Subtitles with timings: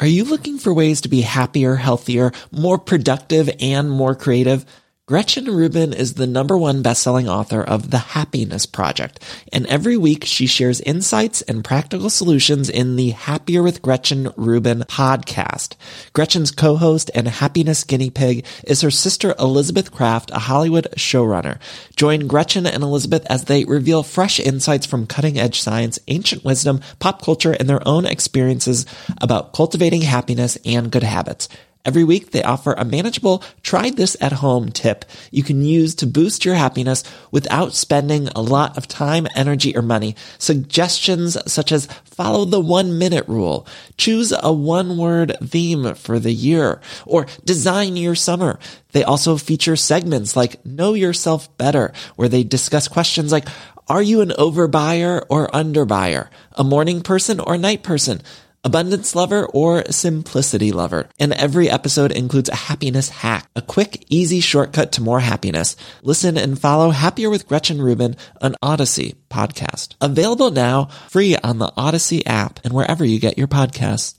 [0.00, 4.66] Are you looking for ways to be happier, healthier, more productive, and more creative?
[5.06, 9.20] Gretchen Rubin is the number one best-selling author of The Happiness Project,
[9.52, 14.78] and every week she shares insights and practical solutions in the Happier with Gretchen Rubin
[14.88, 15.74] podcast.
[16.14, 21.58] Gretchen's co-host and happiness guinea pig is her sister Elizabeth Craft, a Hollywood showrunner.
[21.96, 27.20] Join Gretchen and Elizabeth as they reveal fresh insights from cutting-edge science, ancient wisdom, pop
[27.20, 28.86] culture, and their own experiences
[29.20, 31.50] about cultivating happiness and good habits.
[31.84, 36.06] Every week they offer a manageable try this at home tip you can use to
[36.06, 40.16] boost your happiness without spending a lot of time, energy, or money.
[40.38, 46.32] Suggestions such as follow the one minute rule, choose a one word theme for the
[46.32, 48.58] year, or design your summer.
[48.92, 53.48] They also feature segments like know yourself better, where they discuss questions like,
[53.88, 56.28] are you an overbuyer or underbuyer?
[56.52, 58.22] A morning person or night person?
[58.64, 61.08] Abundance lover, or simplicity lover.
[61.18, 65.76] And every episode includes a happiness hack, a quick, easy shortcut to more happiness.
[66.02, 69.94] Listen and follow Happier with Gretchen Rubin, an Odyssey podcast.
[70.00, 74.14] Available now, free on the Odyssey app and wherever you get your podcasts.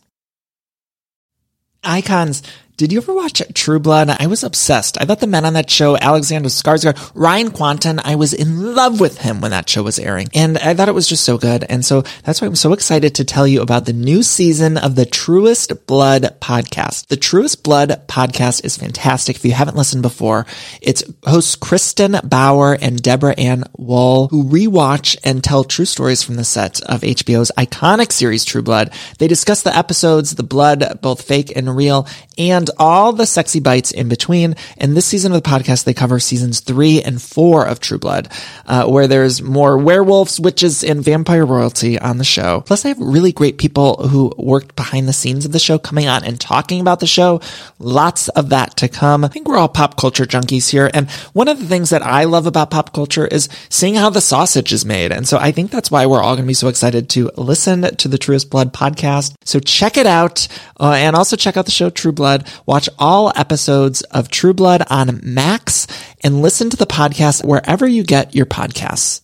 [1.83, 2.41] Icons.
[2.77, 4.09] Did you ever watch True Blood?
[4.09, 4.99] I was obsessed.
[4.99, 8.99] I thought the men on that show, Alexander Skarsgård, Ryan Kwanten, I was in love
[8.99, 10.27] with him when that show was airing.
[10.33, 11.63] And I thought it was just so good.
[11.69, 14.95] And so that's why I'm so excited to tell you about the new season of
[14.95, 17.07] the Truest Blood podcast.
[17.07, 19.37] The Truest Blood podcast is fantastic.
[19.37, 20.45] If you haven't listened before,
[20.81, 26.35] it's hosts Kristin Bauer and Deborah Ann Woll, who rewatch and tell true stories from
[26.35, 28.91] the set of HBO's iconic series True Blood.
[29.17, 32.05] They discuss the episodes, the blood, both fake and real,
[32.37, 34.55] and all the sexy bites in between.
[34.77, 38.29] And this season of the podcast, they cover seasons three and four of True Blood,
[38.65, 42.61] uh, where there's more werewolves, witches, and vampire royalty on the show.
[42.61, 46.07] Plus, they have really great people who worked behind the scenes of the show coming
[46.07, 47.41] on and talking about the show.
[47.79, 49.23] Lots of that to come.
[49.23, 50.89] I think we're all pop culture junkies here.
[50.93, 54.21] And one of the things that I love about pop culture is seeing how the
[54.21, 55.11] sausage is made.
[55.11, 57.81] And so I think that's why we're all going to be so excited to listen
[57.83, 59.35] to the Truest Blood podcast.
[59.43, 60.47] So check it out.
[60.79, 62.47] Uh, and also check out the show True Blood.
[62.65, 65.87] Watch all episodes of True Blood on Max
[66.23, 69.21] and listen to the podcast wherever you get your podcasts.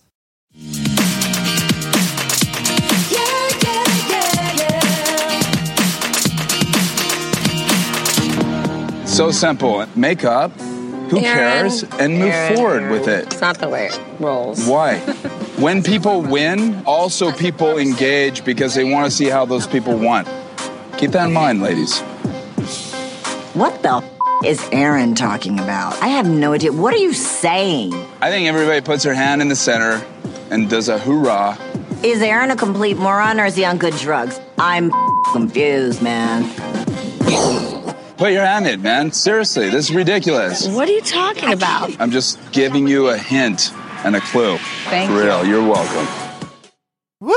[9.06, 9.86] So simple.
[9.96, 10.52] Make up.
[11.12, 11.84] Who Aaron, cares?
[12.00, 12.92] And move Aaron, forward Aaron.
[12.92, 13.26] with it.
[13.26, 14.66] It's not the way it rolls.
[14.66, 15.00] Why?
[15.60, 20.26] when people win, also people engage because they want to see how those people won.
[20.98, 22.02] Keep that in mind, ladies.
[23.54, 24.12] What the f-
[24.46, 26.02] is Aaron talking about?
[26.02, 26.72] I have no idea.
[26.72, 27.94] What are you saying?
[28.22, 30.04] I think everybody puts their hand in the center
[30.50, 31.58] and does a hoorah.
[32.04, 34.40] Is Aaron a complete moron or is he on good drugs?
[34.58, 36.44] I'm f- confused, man.
[38.18, 39.12] Put your hand in, man.
[39.12, 40.68] Seriously, this is ridiculous.
[40.68, 42.00] What are you talking about?
[42.00, 43.74] I'm just giving you a hint
[44.06, 44.58] and a clue.
[44.86, 45.24] Thank For you.
[45.24, 46.08] real, you're welcome.
[47.20, 47.34] Woo!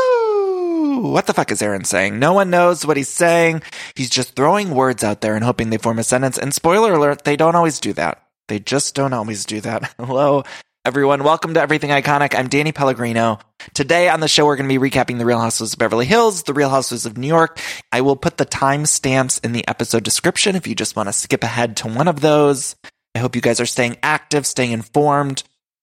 [1.05, 2.19] What the fuck is Aaron saying?
[2.19, 3.61] No one knows what he's saying.
[3.95, 6.39] He's just throwing words out there and hoping they form a sentence.
[6.39, 8.23] And spoiler alert, they don't always do that.
[8.49, 9.93] They just don't always do that.
[9.99, 10.45] Hello,
[10.83, 11.23] everyone.
[11.23, 12.35] Welcome to Everything Iconic.
[12.35, 13.39] I'm Danny Pellegrino.
[13.75, 16.45] Today on the show, we're going to be recapping The Real Housewives of Beverly Hills,
[16.45, 17.61] The Real Housewives of New York.
[17.93, 21.45] I will put the timestamps in the episode description if you just want to skip
[21.45, 22.77] ahead to one of those.
[23.15, 25.43] I hope you guys are staying active, staying informed.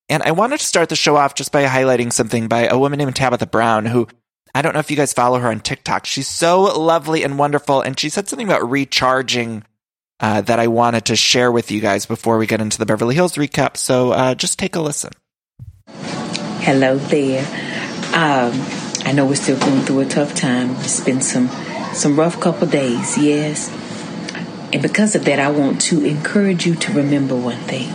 [0.10, 2.98] And I wanted to start the show off just by highlighting something by a woman
[2.98, 4.08] named Tabitha Brown, who
[4.54, 6.06] I don't know if you guys follow her on TikTok.
[6.06, 7.82] She's so lovely and wonderful.
[7.82, 9.64] And she said something about recharging
[10.20, 13.16] uh, that I wanted to share with you guys before we get into the Beverly
[13.16, 13.78] Hills recap.
[13.78, 15.12] So uh, just take a listen.
[15.88, 17.44] Hello there.
[18.14, 18.52] Um,
[19.04, 20.72] I know we're still going through a tough time.
[20.78, 21.50] It's been some
[21.94, 23.70] some rough couple days, yes.
[24.72, 27.92] And because of that, I want to encourage you to remember one thing.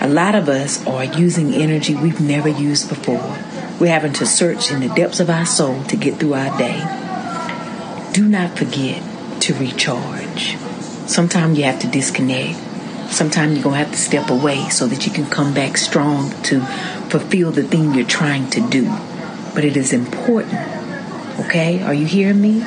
[0.00, 3.36] A lot of us are using energy we've never used before.
[3.84, 6.78] We're having to search in the depths of our soul to get through our day.
[8.14, 9.02] Do not forget
[9.42, 10.56] to recharge.
[11.06, 12.58] Sometimes you have to disconnect.
[13.12, 16.30] Sometimes you're going to have to step away so that you can come back strong
[16.44, 16.62] to
[17.10, 18.86] fulfill the thing you're trying to do.
[19.54, 20.62] But it is important,
[21.40, 21.82] Okay?
[21.82, 22.64] Are you hearing me?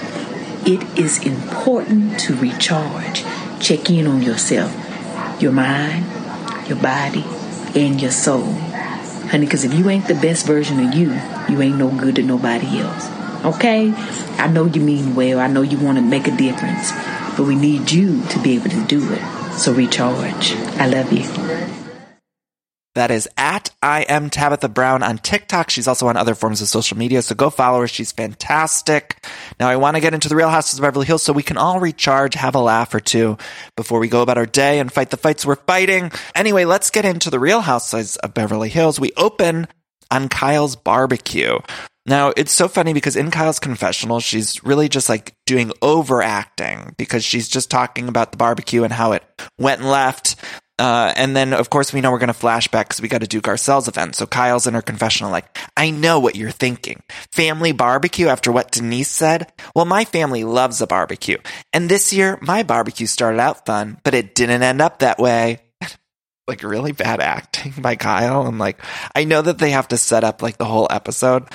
[0.68, 3.26] It is important to recharge.
[3.60, 4.72] Check in on yourself,
[5.42, 6.06] your mind,
[6.70, 7.26] your body,
[7.74, 8.54] and your soul.
[9.30, 11.12] Honey, because if you ain't the best version of you,
[11.50, 13.46] you ain't no good to nobody else.
[13.46, 13.94] Okay?
[14.38, 15.40] I know you mean well.
[15.40, 16.92] I know you want to make a difference.
[17.38, 19.22] But we need you to be able to do it.
[19.58, 20.54] So recharge.
[20.80, 21.77] I love you.
[22.98, 25.70] That is at I am Tabitha Brown on TikTok.
[25.70, 27.88] She's also on other forms of social media, so go follow her.
[27.88, 29.24] She's fantastic.
[29.60, 31.58] Now I want to get into the Real Houses of Beverly Hills so we can
[31.58, 33.38] all recharge, have a laugh or two
[33.76, 36.12] before we go about our day and fight the fights we're fighting.
[36.34, 39.00] Anyway, let's get into the Real Houses of Beverly Hills.
[39.00, 39.68] We open
[40.10, 41.60] on Kyle's barbecue.
[42.08, 47.24] Now, it's so funny because in Kyle's confessional, she's really just like doing overacting because
[47.24, 49.24] she's just talking about the barbecue and how it
[49.60, 50.36] went and left.
[50.80, 53.28] Uh, and then, of course, we know we're going to flashback because we got to
[53.28, 54.16] do Garcelle's event.
[54.16, 57.02] So Kyle's in her confessional, like, I know what you're thinking.
[57.32, 59.52] Family barbecue after what Denise said?
[59.76, 61.38] Well, my family loves a barbecue.
[61.74, 65.62] And this year, my barbecue started out fun, but it didn't end up that way.
[66.48, 68.46] like, really bad acting by Kyle.
[68.46, 68.80] I'm like,
[69.16, 71.46] I know that they have to set up like the whole episode,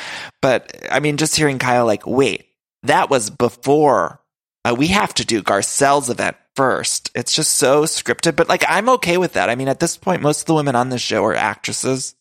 [0.41, 2.47] but I mean, just hearing Kyle, like, wait,
[2.83, 4.22] that was before
[4.65, 7.11] uh, we have to do Garcelle's event first.
[7.15, 9.51] It's just so scripted, but like I'm okay with that.
[9.51, 12.15] I mean, at this point, most of the women on this show are actresses.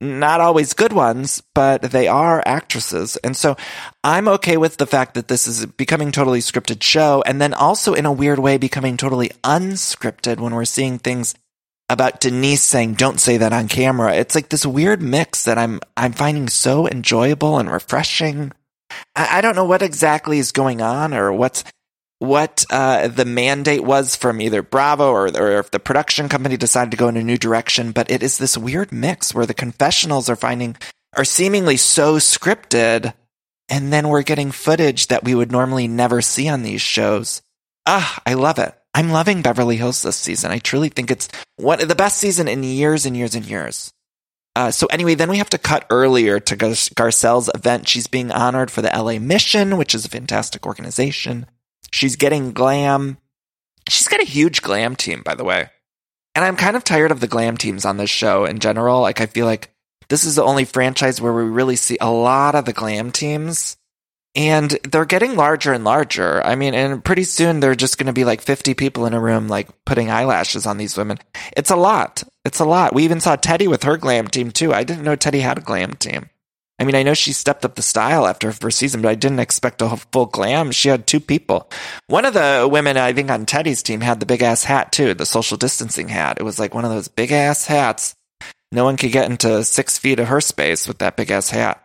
[0.00, 3.16] Not always good ones, but they are actresses.
[3.16, 3.56] And so
[4.04, 7.94] I'm okay with the fact that this is becoming totally scripted show and then also
[7.94, 11.34] in a weird way becoming totally unscripted when we're seeing things
[11.88, 14.14] about Denise saying, don't say that on camera.
[14.14, 18.52] It's like this weird mix that I'm, I'm finding so enjoyable and refreshing.
[19.16, 21.64] I, I don't know what exactly is going on or what's,
[22.18, 26.90] what uh, the mandate was from either Bravo or, or if the production company decided
[26.90, 30.28] to go in a new direction, but it is this weird mix where the confessionals
[30.28, 30.76] are finding
[31.16, 33.14] are seemingly so scripted,
[33.68, 37.40] and then we're getting footage that we would normally never see on these shows.
[37.86, 38.74] Ah, I love it.
[38.94, 40.50] I'm loving Beverly Hills this season.
[40.50, 43.92] I truly think it's one the best season in years and years and years.
[44.56, 47.88] Uh, so anyway, then we have to cut earlier to Gar- Garcelle's event.
[47.88, 51.46] She's being honored for the LA Mission, which is a fantastic organization.
[51.92, 53.18] She's getting glam.
[53.88, 55.70] She's got a huge glam team, by the way.
[56.34, 59.00] And I'm kind of tired of the glam teams on this show in general.
[59.00, 59.74] Like, I feel like
[60.08, 63.76] this is the only franchise where we really see a lot of the glam teams.
[64.34, 66.44] And they're getting larger and larger.
[66.44, 69.20] I mean, and pretty soon they're just going to be like 50 people in a
[69.20, 71.18] room, like putting eyelashes on these women.
[71.56, 72.22] It's a lot.
[72.44, 72.94] It's a lot.
[72.94, 74.72] We even saw Teddi with her glam team too.
[74.72, 76.30] I didn't know Teddi had a glam team.
[76.78, 79.16] I mean, I know she stepped up the style after her first season, but I
[79.16, 80.70] didn't expect a full glam.
[80.70, 81.68] She had two people.
[82.06, 85.14] One of the women, I think, on Teddi's team had the big ass hat too,
[85.14, 86.38] the social distancing hat.
[86.38, 88.14] It was like one of those big ass hats.
[88.70, 91.82] No one could get into six feet of her space with that big ass hat.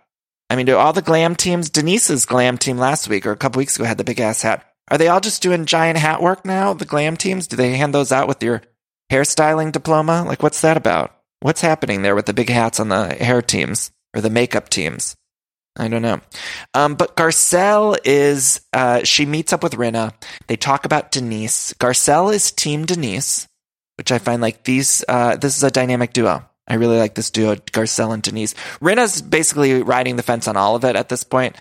[0.50, 3.60] I mean, do all the glam teams, Denise's glam team last week or a couple
[3.60, 4.64] weeks ago had the big ass hat.
[4.92, 6.74] Are they all just doing giant hat work now?
[6.74, 7.48] The glam teams?
[7.48, 8.62] Do they hand those out with your
[9.12, 10.24] hairstyling diploma?
[10.28, 11.16] Like, what's that about?
[11.40, 13.92] What's happening there with the big hats on the hair teams?
[14.14, 15.16] Or the makeup teams.
[15.76, 16.22] I don't know.
[16.74, 20.14] Um, but Garcelle is, uh, she meets up with Rinna.
[20.48, 21.74] They talk about Denise.
[21.74, 23.48] Garcelle is team Denise,
[23.98, 26.46] which I find like these, uh, this is a dynamic duo.
[26.68, 28.54] I really like this duo, Garcelle and Denise.
[28.82, 31.56] Rinna's basically riding the fence on all of it at this point.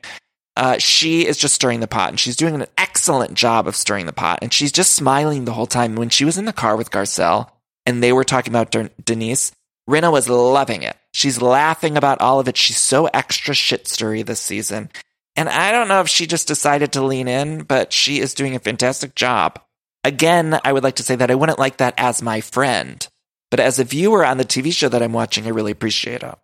[0.55, 4.05] Uh, she is just stirring the pot and she's doing an excellent job of stirring
[4.05, 4.41] the pot.
[4.43, 5.97] And she's just smiling the whole time.
[5.97, 7.49] When she was in the car with Garcelle
[7.87, 9.53] and they were talking about Denise,
[9.89, 10.97] Rinna was loving it.
[11.13, 12.57] She's laughing about all of it.
[12.57, 14.91] She's so extra shit stirry this season.
[15.37, 18.55] And I don't know if she just decided to lean in, but she is doing
[18.55, 19.61] a fantastic job.
[20.05, 23.07] Again, I would like to say that I wouldn't like that as my friend,
[23.51, 26.35] but as a viewer on the TV show that I'm watching, I really appreciate it.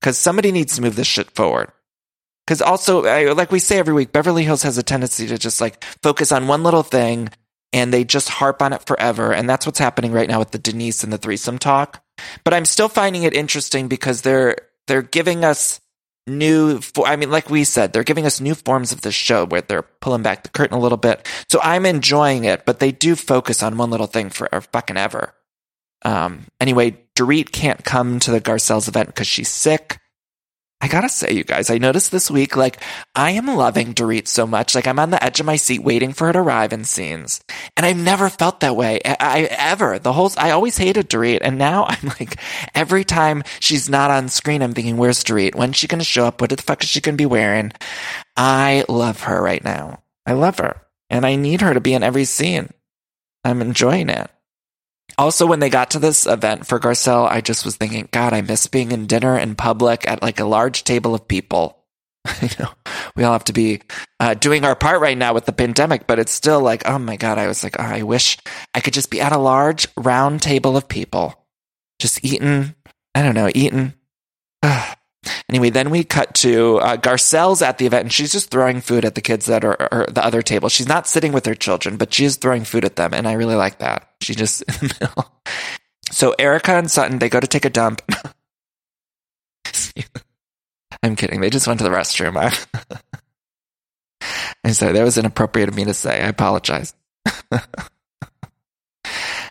[0.00, 1.72] Because somebody needs to move this shit forward.
[2.46, 3.02] Because also,
[3.34, 6.48] like we say every week, Beverly Hills has a tendency to just like focus on
[6.48, 7.30] one little thing
[7.72, 9.32] and they just harp on it forever.
[9.32, 12.02] And that's what's happening right now with the Denise and the threesome talk.
[12.44, 14.56] But I'm still finding it interesting because they're
[14.86, 15.80] they're giving us
[16.26, 19.62] new I mean like we said they're giving us new forms of the show where
[19.62, 21.26] they're pulling back the curtain a little bit.
[21.48, 25.34] So I'm enjoying it, but they do focus on one little thing for fucking ever.
[26.04, 29.98] Um anyway, Dorit can't come to the Garcelle's event because she's sick.
[30.80, 32.80] I gotta say, you guys, I noticed this week, like,
[33.16, 34.76] I am loving Dorit so much.
[34.76, 37.40] Like, I'm on the edge of my seat waiting for her to arrive in scenes.
[37.76, 39.00] And I've never felt that way.
[39.04, 39.98] I, I ever.
[39.98, 41.40] The whole, I always hated Dorit.
[41.42, 42.38] And now I'm like,
[42.76, 45.56] every time she's not on screen, I'm thinking, where's Dorit?
[45.56, 46.40] When's she gonna show up?
[46.40, 47.72] What the fuck is she gonna be wearing?
[48.36, 50.02] I love her right now.
[50.26, 50.80] I love her.
[51.10, 52.70] And I need her to be in every scene.
[53.42, 54.30] I'm enjoying it.
[55.16, 58.42] Also, when they got to this event for Garcelle, I just was thinking, God, I
[58.42, 61.78] miss being in dinner in public at like a large table of people.
[62.24, 62.70] I know
[63.16, 63.80] we all have to be
[64.20, 67.16] uh, doing our part right now with the pandemic, but it's still like, oh my
[67.16, 68.38] God, I was like, oh, I wish
[68.74, 71.46] I could just be at a large round table of people,
[71.98, 72.74] just eating,
[73.14, 73.94] I don't know, eating.
[75.48, 79.04] anyway, then we cut to uh, Garcelle's at the event and she's just throwing food
[79.04, 80.68] at the kids that are, are the other table.
[80.68, 83.14] She's not sitting with her children, but she is throwing food at them.
[83.14, 84.08] And I really like that.
[84.20, 85.32] She just in the middle.
[86.10, 88.02] So Erika and Sutton, they go to take a dump.
[91.02, 91.40] I'm kidding.
[91.40, 92.36] They just went to the restroom.
[94.64, 94.92] I'm sorry.
[94.92, 96.22] That was inappropriate of me to say.
[96.22, 96.94] I apologize.
[97.52, 97.60] I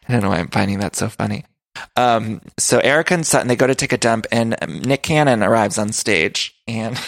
[0.10, 1.46] don't know why I'm finding that so funny.
[1.96, 4.56] Um, so Erika and Sutton, they go to take a dump and
[4.86, 7.00] Nick Cannon arrives on stage and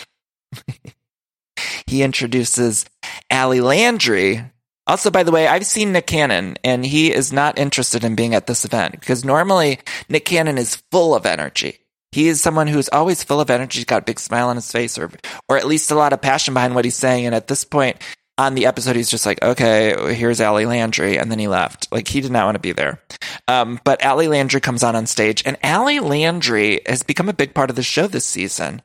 [1.88, 2.85] he introduces
[3.31, 4.43] Ali Landry.
[4.88, 8.33] Also, by the way, I've seen Nick Cannon and he is not interested in being
[8.33, 11.79] at this event because normally Nick Cannon is full of energy.
[12.11, 14.71] He is someone who's always full of energy, he's got a big smile on his
[14.71, 15.11] face, or
[15.47, 17.27] or at least a lot of passion behind what he's saying.
[17.27, 17.97] And at this point
[18.39, 21.91] on the episode, he's just like, okay, here's Ali Landry, and then he left.
[21.91, 23.01] Like he did not want to be there.
[23.50, 27.53] Um, but Ali Landry comes on on stage, and Ali Landry has become a big
[27.53, 28.81] part of the show this season.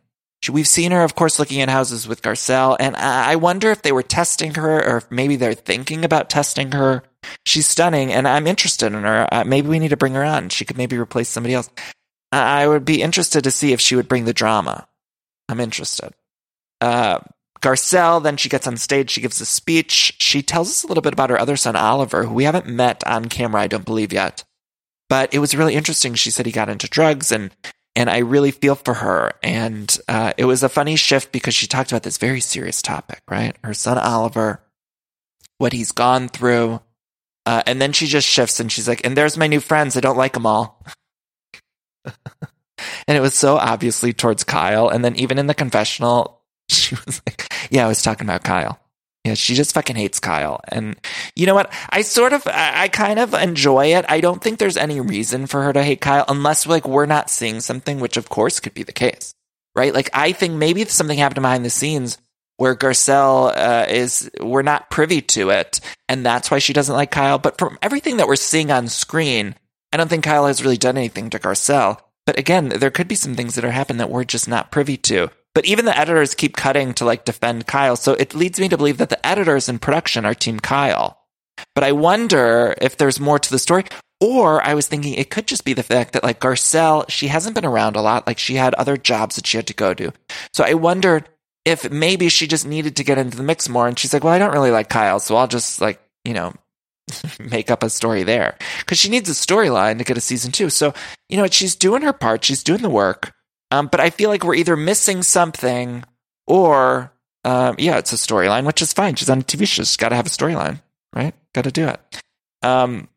[0.50, 3.92] We've seen her, of course, looking at houses with Garcelle, and I wonder if they
[3.92, 7.04] were testing her, or if maybe they're thinking about testing her.
[7.46, 9.28] She's stunning, and I'm interested in her.
[9.32, 10.48] Uh, maybe we need to bring her on.
[10.48, 11.70] She could maybe replace somebody else.
[12.32, 14.86] I would be interested to see if she would bring the drama.
[15.48, 16.12] I'm interested.
[16.80, 17.20] Uh,
[17.64, 20.16] Garcelle, then she gets on stage, she gives a speech.
[20.18, 23.02] She tells us a little bit about her other son, Oliver, who we haven't met
[23.06, 24.44] on camera, I don't believe yet.
[25.08, 26.14] But it was really interesting.
[26.14, 27.50] She said he got into drugs and
[27.96, 29.34] and I really feel for her.
[29.42, 33.22] And uh, it was a funny shift because she talked about this very serious topic,
[33.30, 33.56] right?
[33.62, 34.60] Her son Oliver,
[35.58, 36.80] what he's gone through.
[37.46, 39.96] Uh, and then she just shifts and she's like, and there's my new friends.
[39.96, 40.84] I don't like them all.
[42.04, 44.88] and it was so obviously towards Kyle.
[44.88, 48.80] And then even in the confessional, she was like, yeah, I was talking about Kyle.
[49.24, 50.60] Yeah, she just fucking hates Kyle.
[50.68, 50.96] And
[51.34, 51.72] you know what?
[51.88, 54.04] I sort of, I, kind of enjoy it.
[54.06, 57.30] I don't think there's any reason for her to hate Kyle unless like we're not
[57.30, 59.34] seeing something, which of course could be the case,
[59.74, 59.94] right?
[59.94, 62.18] Like I think maybe something happened behind the scenes
[62.58, 65.80] where Garcelle uh, is, we're not privy to it.
[66.06, 67.38] And that's why she doesn't like Kyle.
[67.38, 69.54] But from everything that we're seeing on screen,
[69.90, 71.98] I don't think Kyle has really done anything to Garcelle.
[72.26, 74.96] But again, there could be some things that are happening that we're just not privy
[74.98, 75.30] to.
[75.54, 77.96] But even the editors keep cutting to like defend Kyle.
[77.96, 81.20] So it leads me to believe that the editors in production are team Kyle.
[81.74, 83.84] But I wonder if there's more to the story.
[84.20, 87.54] Or I was thinking it could just be the fact that like Garcelle, she hasn't
[87.54, 88.26] been around a lot.
[88.26, 90.12] Like she had other jobs that she had to go to.
[90.52, 91.28] So I wondered
[91.64, 93.86] if maybe she just needed to get into the mix more.
[93.86, 95.20] And she's like, well, I don't really like Kyle.
[95.20, 96.52] So I'll just like, you know,
[97.38, 100.70] make up a story there because she needs a storyline to get a season two.
[100.70, 100.94] So,
[101.28, 103.32] you know, she's doing her part, she's doing the work.
[103.74, 106.04] Um, but I feel like we're either missing something
[106.46, 107.12] or,
[107.42, 109.16] um, yeah, it's a storyline, which is fine.
[109.16, 109.82] She's on a TV show.
[109.82, 110.80] She's got to have a storyline,
[111.12, 111.34] right?
[111.54, 112.00] Got to do it.
[112.62, 113.08] Um,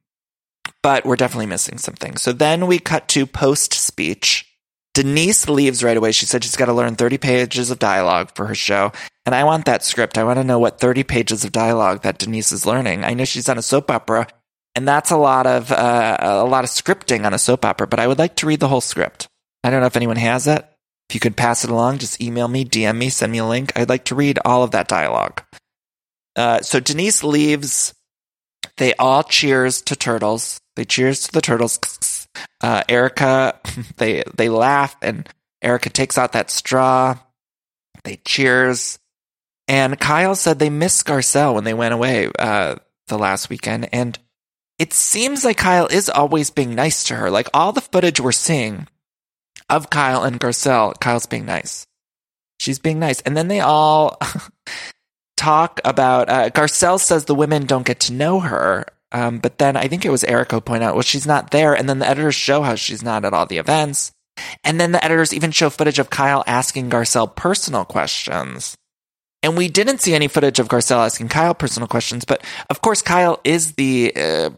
[0.82, 2.18] but we're definitely missing something.
[2.18, 4.52] So then we cut to post speech.
[4.96, 6.12] Denise leaves right away.
[6.12, 8.92] She said she's got to learn 30 pages of dialogue for her show.
[9.28, 10.18] And I want that script.
[10.18, 13.04] I want to know what 30 pages of dialogue that Denise is learning.
[13.04, 14.28] I know she's on a soap opera,
[14.74, 17.86] and that's a lot of uh, a lot of scripting on a soap opera.
[17.86, 19.27] But I would like to read the whole script.
[19.64, 20.66] I don't know if anyone has it.
[21.10, 23.72] If you could pass it along, just email me, DM me, send me a link.
[23.76, 25.42] I'd like to read all of that dialogue.
[26.36, 27.94] Uh, so Denise leaves.
[28.78, 30.60] They all cheers to turtles.
[30.76, 32.28] They cheers to the turtles.
[32.62, 33.60] Uh, Erika,
[33.98, 35.28] they they laugh, and
[35.62, 37.18] Erika takes out that straw.
[38.04, 39.00] They cheers,
[39.68, 42.76] and Kyle said they missed Garcelle when they went away uh,
[43.08, 44.20] the last weekend, and
[44.78, 47.32] it seems like Kyle is always being nice to her.
[47.32, 48.88] Like all the footage we're seeing
[49.70, 51.86] of Kyle and Garcelle, Kyle's being nice.
[52.60, 54.18] She's being nice, and then they all
[55.38, 56.30] talk about.
[56.30, 60.06] Uh, Garcelle says the women don't get to know her um, but then I think
[60.06, 61.74] it was Erika point out, well, she's not there.
[61.74, 64.12] And then the editors show how she's not at all the events.
[64.64, 68.76] And then the editors even show footage of Kyle asking Garcelle personal questions.
[69.42, 73.02] And we didn't see any footage of Garcelle asking Kyle personal questions, but of course,
[73.02, 74.50] Kyle is the uh,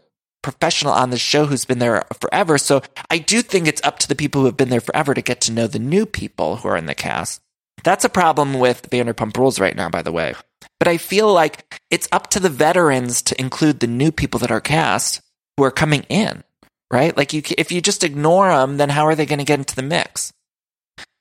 [0.42, 2.58] professional on the show who's been there forever.
[2.58, 5.22] So I do think it's up to the people who have been there forever to
[5.22, 7.40] get to know the new people who are in the cast.
[7.82, 10.34] That's a problem with Vanderpump Rules right now, by the way.
[10.78, 14.50] But I feel like it's up to the veterans to include the new people that
[14.50, 15.20] are cast
[15.56, 16.44] who are coming in,
[16.90, 17.16] right?
[17.16, 19.76] Like you, if you just ignore them, then how are they going to get into
[19.76, 20.32] the mix?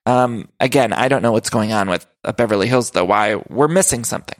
[0.05, 3.67] Um, again, I don't know what's going on with uh, Beverly Hills though, why we're
[3.67, 4.37] missing something.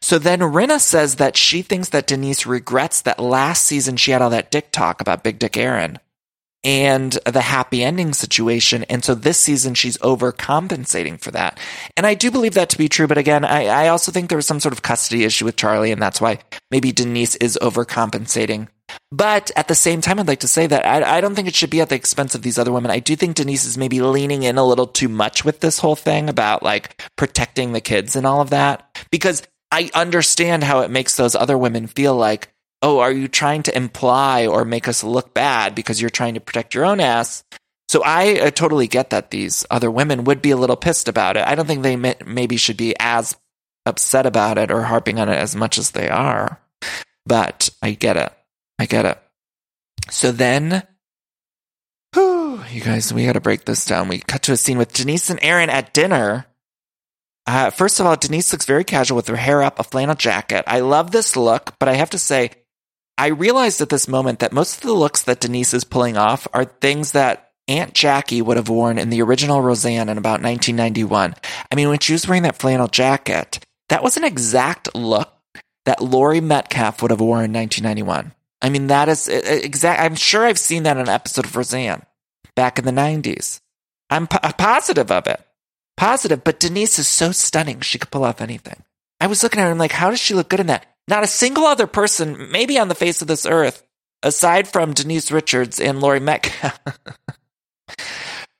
[0.00, 4.22] So then Rinna says that she thinks that Denise regrets that last season she had
[4.22, 5.98] all that dick talk about Big Dick Aaron.
[6.64, 8.84] and the happy ending situation.
[8.84, 11.60] And so this season she's overcompensating for that.
[11.96, 13.06] And I do believe that to be true.
[13.06, 15.92] But again, I, I also think there was some sort of custody issue with Charlie.
[15.92, 16.38] And that's why
[16.70, 18.68] maybe Denise is overcompensating.
[19.10, 21.54] But at the same time, I'd like to say that I, I don't think it
[21.54, 22.90] should be at the expense of these other women.
[22.90, 25.96] I do think Denise is maybe leaning in a little too much with this whole
[25.96, 29.42] thing about like protecting the kids and all of that because
[29.74, 33.76] I understand how it makes those other women feel like, oh, are you trying to
[33.76, 37.42] imply or make us look bad because you're trying to protect your own ass?
[37.88, 41.44] So I totally get that these other women would be a little pissed about it.
[41.44, 43.36] I don't think they may- maybe should be as
[43.84, 46.60] upset about it or harping on it as much as they are,
[47.26, 48.32] but I get it.
[48.78, 49.20] I get it.
[50.08, 50.86] So then,
[52.12, 54.06] whew, you guys, we got to break this down.
[54.06, 56.46] We cut to a scene with Denise and Aaron at dinner.
[57.46, 60.64] Uh, first of all, Denise looks very casual with her hair up, a flannel jacket.
[60.66, 62.50] I love this look, but I have to say,
[63.18, 66.48] I realized at this moment that most of the looks that Denise is pulling off
[66.52, 71.34] are things that Aunt Jackie would have worn in the original Roseanne in about 1991.
[71.70, 75.30] I mean, when she was wearing that flannel jacket, that was an exact look
[75.84, 78.32] that Laurie Metcalf would have worn in 1991.
[78.62, 80.00] I mean, that is exact.
[80.00, 82.02] I'm sure I've seen that in an episode of Roseanne
[82.56, 83.60] back in the 90s.
[84.08, 85.40] I'm po- positive of it.
[85.96, 87.80] Positive, but Denise is so stunning.
[87.80, 88.82] She could pull off anything.
[89.20, 90.86] I was looking at her and like, how does she look good in that?
[91.06, 93.84] Not a single other person, maybe on the face of this earth,
[94.22, 96.80] aside from Denise Richards and Laurie Metcalf,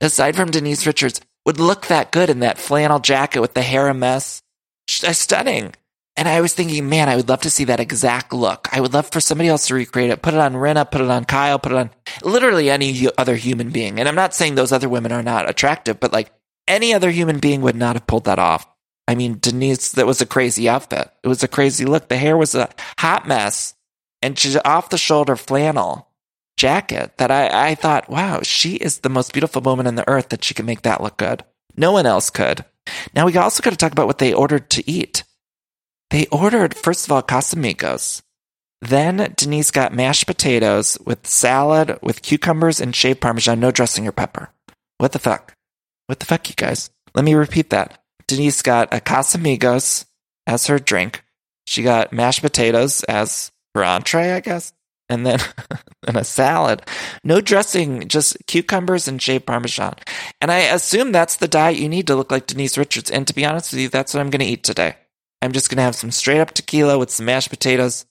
[0.01, 3.89] aside from Denise Richards, would look that good in that flannel jacket with the hair
[3.89, 4.43] a mess.
[5.03, 5.75] Uh, stunning.
[6.17, 8.69] And I was thinking, man, I would love to see that exact look.
[8.71, 10.23] I would love for somebody else to recreate it.
[10.23, 11.91] Put it on Rinna, put it on Kyle, put it on
[12.23, 13.99] literally any other human being.
[13.99, 16.33] And I'm not saying those other women are not attractive, but like
[16.67, 18.67] any other human being would not have pulled that off.
[19.07, 21.11] I mean, Denise, that was a crazy outfit.
[21.23, 22.09] It was a crazy look.
[22.09, 23.75] The hair was a hot mess
[24.23, 26.09] and she's off the shoulder flannel
[26.57, 30.31] jacket that I, I thought, wow, she is the most beautiful woman in the earth
[30.31, 31.45] that she can make that look good.
[31.77, 32.65] No one else could.
[33.15, 35.25] Now we also got to talk about what they ordered to eat.
[36.11, 38.23] They ordered, first of all, Casamigos.
[38.81, 44.13] Then Denise got mashed potatoes with salad with cucumbers and shaved parmesan, no dressing or
[44.13, 44.51] pepper.
[44.99, 45.55] What the fuck?
[46.07, 46.91] What the fuck, you guys?
[47.15, 48.03] Let me repeat that.
[48.27, 50.07] Denise got a Casamigos
[50.47, 51.23] as her drink.
[51.67, 54.73] She got mashed potatoes as her entree, I guess.
[55.09, 55.39] And then
[56.07, 56.83] and a salad.
[57.23, 59.95] No dressing, just cucumbers and shaved parmesan.
[60.41, 63.11] And I assume that's the diet you need to look like Denise Richards.
[63.11, 64.97] And to be honest with you, that's what I'm going to eat today.
[65.43, 68.07] I'm just going to have some straight up tequila with some mashed potatoes.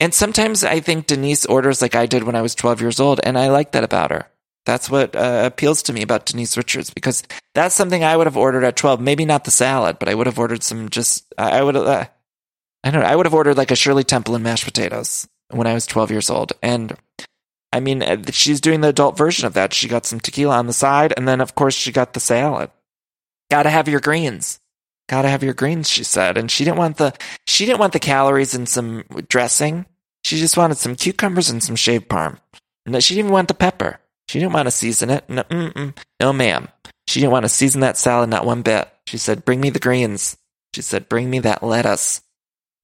[0.00, 3.20] And sometimes I think Denise orders like I did when I was 12 years old,
[3.22, 4.26] and I like that about her.
[4.66, 7.22] That's what uh, appeals to me about Denise Richards because
[7.54, 9.00] that's something I would have ordered at 12.
[9.00, 12.06] Maybe not the salad, but I would have ordered some just, I would have, uh,
[12.82, 15.66] I don't know, I would have ordered like a Shirley Temple and mashed potatoes when
[15.66, 16.54] I was 12 years old.
[16.62, 16.96] And
[17.72, 19.74] I mean, uh, she's doing the adult version of that.
[19.74, 22.70] She got some tequila on the side, and then of course she got the salad.
[23.50, 24.60] Gotta have your greens.
[25.08, 26.38] Gotta have your greens, she said.
[26.38, 27.12] And she didn't want the,
[27.46, 29.84] she didn't want the calories and some dressing.
[30.22, 32.38] She just wanted some cucumbers and some shaved parm.
[32.86, 33.98] And she didn't want the pepper.
[34.28, 35.28] She didn't want to season it.
[35.28, 35.44] No,
[36.20, 36.68] no, ma'am.
[37.06, 38.88] She didn't want to season that salad not one bit.
[39.06, 40.36] She said, "Bring me the greens."
[40.74, 42.22] She said, "Bring me that lettuce,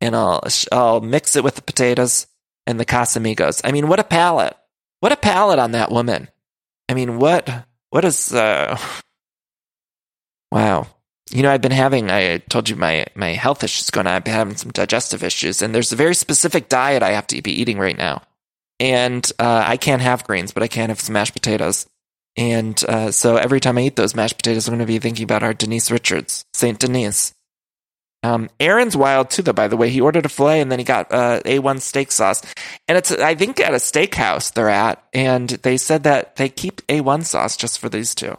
[0.00, 2.26] and I'll I'll mix it with the potatoes
[2.66, 4.56] and the Casamigos." I mean, what a palate!
[5.00, 6.28] What a palate on that woman!
[6.88, 7.48] I mean, what
[7.88, 8.78] what is uh?
[10.52, 10.86] Wow.
[11.30, 14.14] You know, I've been having, I told you my, my health issues going on.
[14.14, 17.40] I've been having some digestive issues and there's a very specific diet I have to
[17.40, 18.22] be eating right now
[18.80, 21.86] and uh, I can't have greens, but I can't have some mashed potatoes.
[22.36, 25.24] And uh, so every time I eat those mashed potatoes, I'm going to be thinking
[25.24, 27.34] about our Denise Richards, Saint Denise.
[28.22, 29.52] Um, Aaron's wild too, though.
[29.52, 32.42] By the way, he ordered a fillet and then he got uh, A1 steak sauce,
[32.86, 36.86] and it's I think at a steakhouse they're at, and they said that they keep
[36.86, 38.36] A1 sauce just for these two.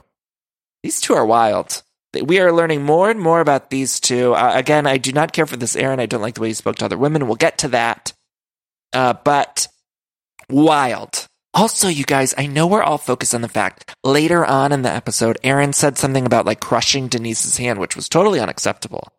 [0.83, 1.81] These two are wild.
[2.13, 4.35] We are learning more and more about these two.
[4.35, 5.99] Uh, again, I do not care for this Aaron.
[5.99, 7.25] I don't like the way he spoke to other women.
[7.25, 8.13] We'll get to that.
[8.93, 9.67] Uh, but
[10.51, 11.27] wild.
[11.53, 14.89] Also, you guys, I know we're all focused on the fact later on in the
[14.89, 19.09] episode, Aaron said something about like crushing Denise's hand, which was totally unacceptable.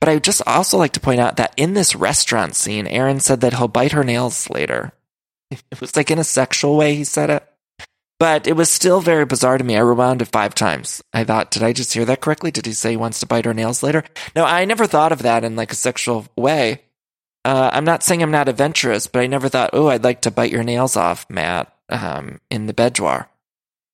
[0.00, 3.20] But I would just also like to point out that in this restaurant scene, Aaron
[3.20, 4.92] said that he'll bite her nails later.
[5.70, 7.46] It was like in a sexual way he said it.
[8.18, 9.76] But it was still very bizarre to me.
[9.76, 11.02] I rewound it five times.
[11.12, 12.50] I thought, did I just hear that correctly?
[12.50, 14.04] Did he say he wants to bite her nails later?
[14.34, 16.82] No, I never thought of that in like a sexual way.
[17.44, 20.30] Uh, I'm not saying I'm not adventurous, but I never thought, oh, I'd like to
[20.30, 23.28] bite your nails off, Matt, um, in the bedroir.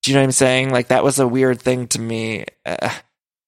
[0.03, 0.71] Do you know what I'm saying?
[0.71, 2.45] Like that was a weird thing to me.
[2.67, 2.91] Uh,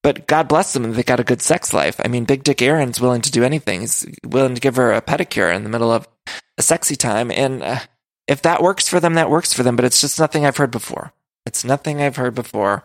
[0.03, 2.01] but God bless them, they got a good sex life.
[2.03, 3.81] I mean, Big Dick Aaron's willing to do anything.
[3.81, 6.09] He's willing to give her a pedicure in the middle of
[6.57, 7.81] a sexy time, and uh,
[8.27, 10.71] if that works for them, that works for them, but it's just nothing I've heard
[10.71, 11.13] before.
[11.45, 12.85] It's nothing I've heard before.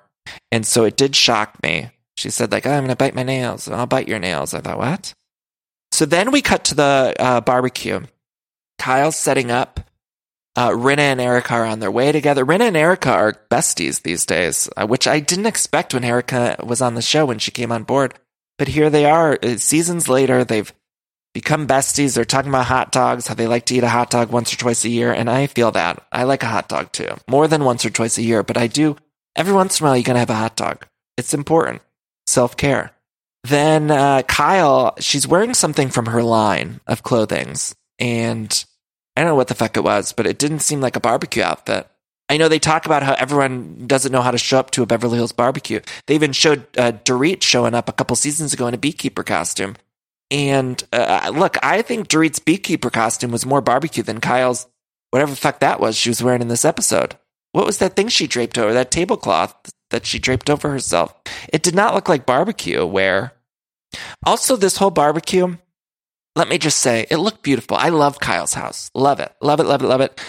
[0.51, 1.91] And so it did shock me.
[2.17, 3.67] She said, like, oh, I'm going to bite my nails.
[3.67, 4.54] I'll bite your nails.
[4.54, 5.13] I thought, what?
[5.95, 8.01] So then we cut to the uh, barbecue.
[8.77, 9.79] Kyle's setting up.
[10.58, 12.45] Uh, and Erika are on their way together.
[12.45, 16.81] Rinna and Erika are besties these days, uh, which I didn't expect when Erika was
[16.81, 18.13] on the show when she came on board.
[18.58, 20.43] But here they are, uh, seasons later.
[20.43, 20.71] They've
[21.34, 22.15] become besties.
[22.15, 24.58] They're talking about hot dogs, how they like to eat a hot dog once or
[24.58, 25.13] twice a year.
[25.13, 26.05] And I feel that.
[26.12, 28.43] I like a hot dog too, more than once or twice a year.
[28.43, 28.97] But I do,
[29.38, 30.86] every once in a while, you're going to have a hot dog.
[31.15, 31.81] It's important.
[32.27, 32.94] Self care.
[33.45, 37.75] Then uh, Kyle, she's wearing something from her line of clothings.
[37.99, 38.65] And
[39.15, 41.43] I don't know what the fuck it was, but it didn't seem like a barbecue
[41.43, 41.88] outfit.
[42.27, 44.88] I know they talk about how everyone doesn't know how to show up to a
[44.88, 45.79] Beverly Hills barbecue.
[46.08, 49.75] They even showed uh, Dorit showing up a couple seasons ago in a beekeeper costume.
[50.31, 54.65] And uh, look, I think Dorit's beekeeper costume was more barbecue than Kyle's
[55.12, 57.15] whatever the fuck that was she was wearing in this episode.
[57.51, 59.55] What was that thing she draped over, that tablecloth
[59.91, 61.13] that she draped over herself?
[61.53, 63.31] It did not look like barbecue wear.
[64.26, 65.58] Also, this whole barbecue,
[66.36, 67.78] let me just say, it looked beautiful.
[67.78, 68.91] I love Kyle's house.
[68.93, 69.34] Love it.
[69.41, 70.19] Love it, love it, love it.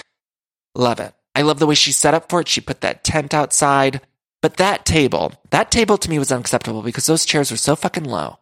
[0.74, 1.14] Love it.
[1.34, 2.48] I love the way she set up for it.
[2.48, 4.00] She put that tent outside.
[4.42, 8.04] But that table, that table to me was unacceptable because those chairs were so fucking
[8.04, 8.38] low.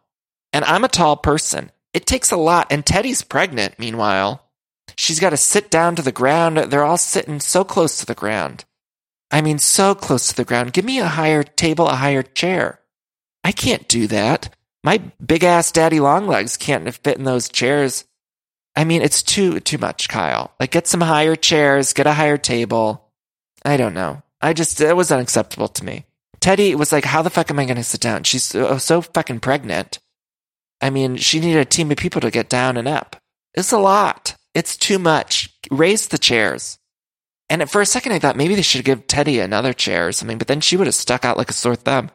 [0.53, 1.71] And I'm a tall person.
[1.93, 2.67] It takes a lot.
[2.71, 4.43] And Teddi's pregnant, meanwhile.
[4.97, 6.57] She's got to sit down to the ground.
[6.57, 8.65] They're all sitting so close to the ground.
[9.31, 10.73] I mean, so close to the ground.
[10.73, 12.79] Give me a higher table, a higher chair.
[13.43, 14.53] I can't do that.
[14.85, 18.05] My big ass daddy long legs can't fit in those chairs.
[18.75, 20.53] I mean, it's too too much, Kyle.
[20.59, 23.09] Like, get some higher chairs, get a higher table.
[23.65, 24.21] I don't know.
[24.41, 26.05] I just it was unacceptable to me.
[26.39, 28.77] Teddi was like, "How the fuck am I going to sit down?" She's so, oh,
[28.77, 29.97] so fucking pregnant.
[30.79, 33.15] I mean, she needed a team of people to get down and up.
[33.55, 34.35] It's a lot.
[34.53, 35.49] It's too much.
[35.71, 36.77] Raise the chairs.
[37.49, 40.37] And for a second, I thought maybe they should give Teddi another chair or something,
[40.37, 42.11] but then she would have stuck out like a sore thumb,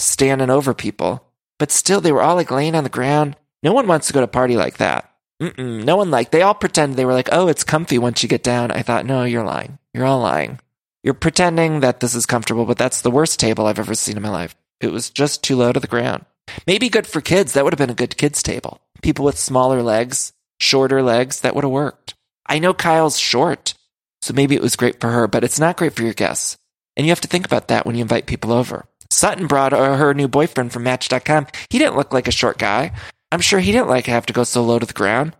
[0.00, 1.27] standing over people.
[1.58, 3.36] But still, they were all like laying on the ground.
[3.62, 5.10] No one wants to go to a party like that.
[5.42, 8.28] Mm-mm, no one like, they all pretend they were like, oh, it's comfy once you
[8.28, 8.70] get down.
[8.70, 9.78] I thought, no, you're lying.
[9.94, 10.58] You're all lying.
[11.04, 14.22] You're pretending that this is comfortable, but that's the worst table I've ever seen in
[14.22, 14.56] my life.
[14.80, 16.24] It was just too low to the ground.
[16.66, 17.52] Maybe good for kids.
[17.52, 18.80] That would have been a good kids table.
[19.02, 22.14] People with smaller legs, shorter legs, that would have worked.
[22.46, 23.74] I know Kyle's short,
[24.22, 26.56] so maybe it was great for her, but it's not great for your guests.
[26.96, 28.86] And you have to think about that when you invite people over.
[29.10, 31.46] Sutton brought her new boyfriend from Match.com.
[31.70, 32.92] He didn't look like a short guy.
[33.32, 35.36] I'm sure he didn't like have to go so low to the ground,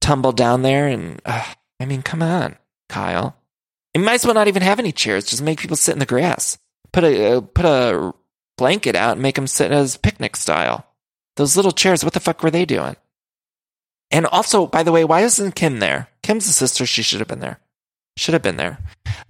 [0.00, 1.44] tumble down there, and uh,
[1.80, 2.56] I mean, come on,
[2.88, 3.36] Kyle.
[3.94, 5.26] You might as well not even have any chairs.
[5.26, 6.58] Just make people sit in the grass.
[6.92, 8.12] Put a uh, put a
[8.56, 10.86] blanket out and make them sit as picnic style.
[11.36, 12.04] Those little chairs.
[12.04, 12.96] What the fuck were they doing?
[14.10, 16.08] And also, by the way, why isn't Kim there?
[16.22, 16.86] Kim's the sister.
[16.86, 17.58] She should have been there.
[18.16, 18.78] Should have been there.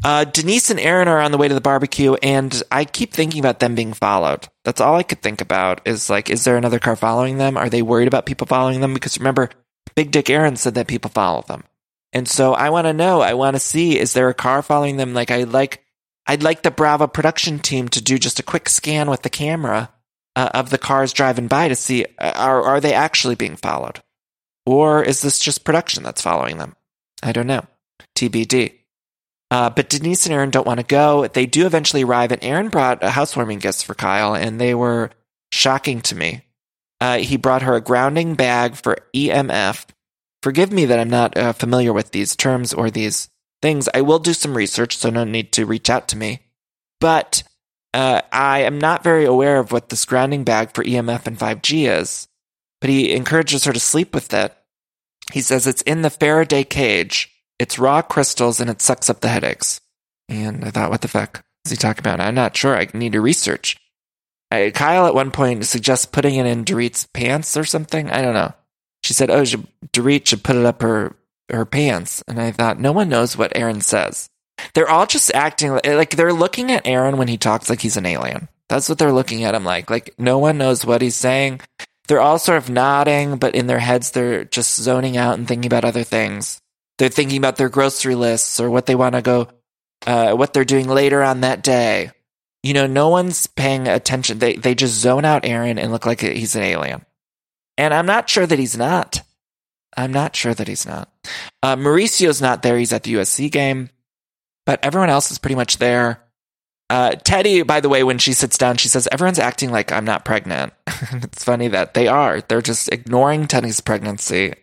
[0.03, 3.41] Uh, Denise and Aaron are on the way to the barbecue, and I keep thinking
[3.41, 4.49] about them being followed.
[4.65, 7.57] That's all I could think about is like, is there another car following them?
[7.57, 8.93] Are they worried about people following them?
[8.93, 9.51] Because remember,
[9.95, 11.65] Big Dick Aaron said that people follow them.
[12.13, 14.97] And so I want to know, I want to see, is there a car following
[14.99, 15.15] them?
[15.15, 15.83] Like, I like,
[16.27, 19.91] I'd like the Bravo production team to do just a quick scan with the camera
[20.37, 24.01] uh, of the cars driving by to see, uh, are, are they actually being followed?
[24.67, 26.77] Or is this just production that's following them?
[27.23, 27.67] I don't know.
[28.17, 28.75] TBD.
[29.51, 31.27] Uh, but Denise and Aaron don't want to go.
[31.27, 35.11] They do eventually arrive, and Aaron brought a housewarming gifts for Kyle, and they were
[35.53, 36.43] shocking to me.
[37.01, 39.87] Uh, he brought her a grounding bag for EMF.
[40.43, 43.29] Forgive me that I'm not uh, familiar with these terms or these
[43.63, 43.89] things.
[43.95, 46.41] I will do some research, so no need to reach out to me.
[47.01, 47.43] But
[47.93, 51.89] uh, I am not very aware of what this grounding bag for EMF and 5G
[51.89, 52.29] is.
[52.81, 54.55] But he encourages her to sleep with it.
[55.33, 59.29] He says it's in the Faraday cage it's raw crystals and it sucks up the
[59.29, 59.81] headaches.
[60.29, 62.21] And I thought, what the fuck is he talking about?
[62.21, 62.77] I'm not sure.
[62.77, 63.77] I need to research.
[64.51, 68.11] I, Kyle at one point suggests putting it in Dorit's pants or something.
[68.11, 68.53] I don't know.
[69.03, 71.17] She said, oh, should, Dorit should put it up her,
[71.51, 72.23] her pants.
[72.27, 74.29] And I thought, no one knows what Aaron says.
[74.75, 77.97] They're all just acting like, like they're looking at Aaron when he talks like he's
[77.97, 78.49] an alien.
[78.69, 79.91] That's what they're looking at him like.
[79.91, 81.61] Like no one knows what he's saying.
[82.07, 85.67] They're all sort of nodding, but in their heads, they're just zoning out and thinking
[85.67, 86.61] about other things.
[86.99, 89.49] They're thinking about their grocery lists or what they want to go,
[90.07, 92.11] uh, what they're doing later on that day.
[92.63, 94.39] You know, no one's paying attention.
[94.39, 97.05] They they just zone out Aaron and look like he's an alien.
[97.77, 99.23] And I'm not sure that he's not.
[99.97, 101.11] I'm not sure that he's not.
[101.63, 102.79] Uh, Mauricio's not there.
[102.79, 103.91] He's at the USC game,
[104.67, 106.21] but everyone else is pretty much there.
[106.91, 110.05] Uh, Teddi, by the way, when she sits down, she says, Everyone's acting like I'm
[110.05, 110.73] not pregnant.
[110.87, 112.41] it's funny that they are.
[112.41, 114.55] They're just ignoring Teddi's pregnancy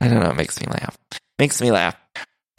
[0.00, 0.30] I don't know.
[0.30, 0.96] It makes me laugh.
[1.38, 1.96] Makes me laugh.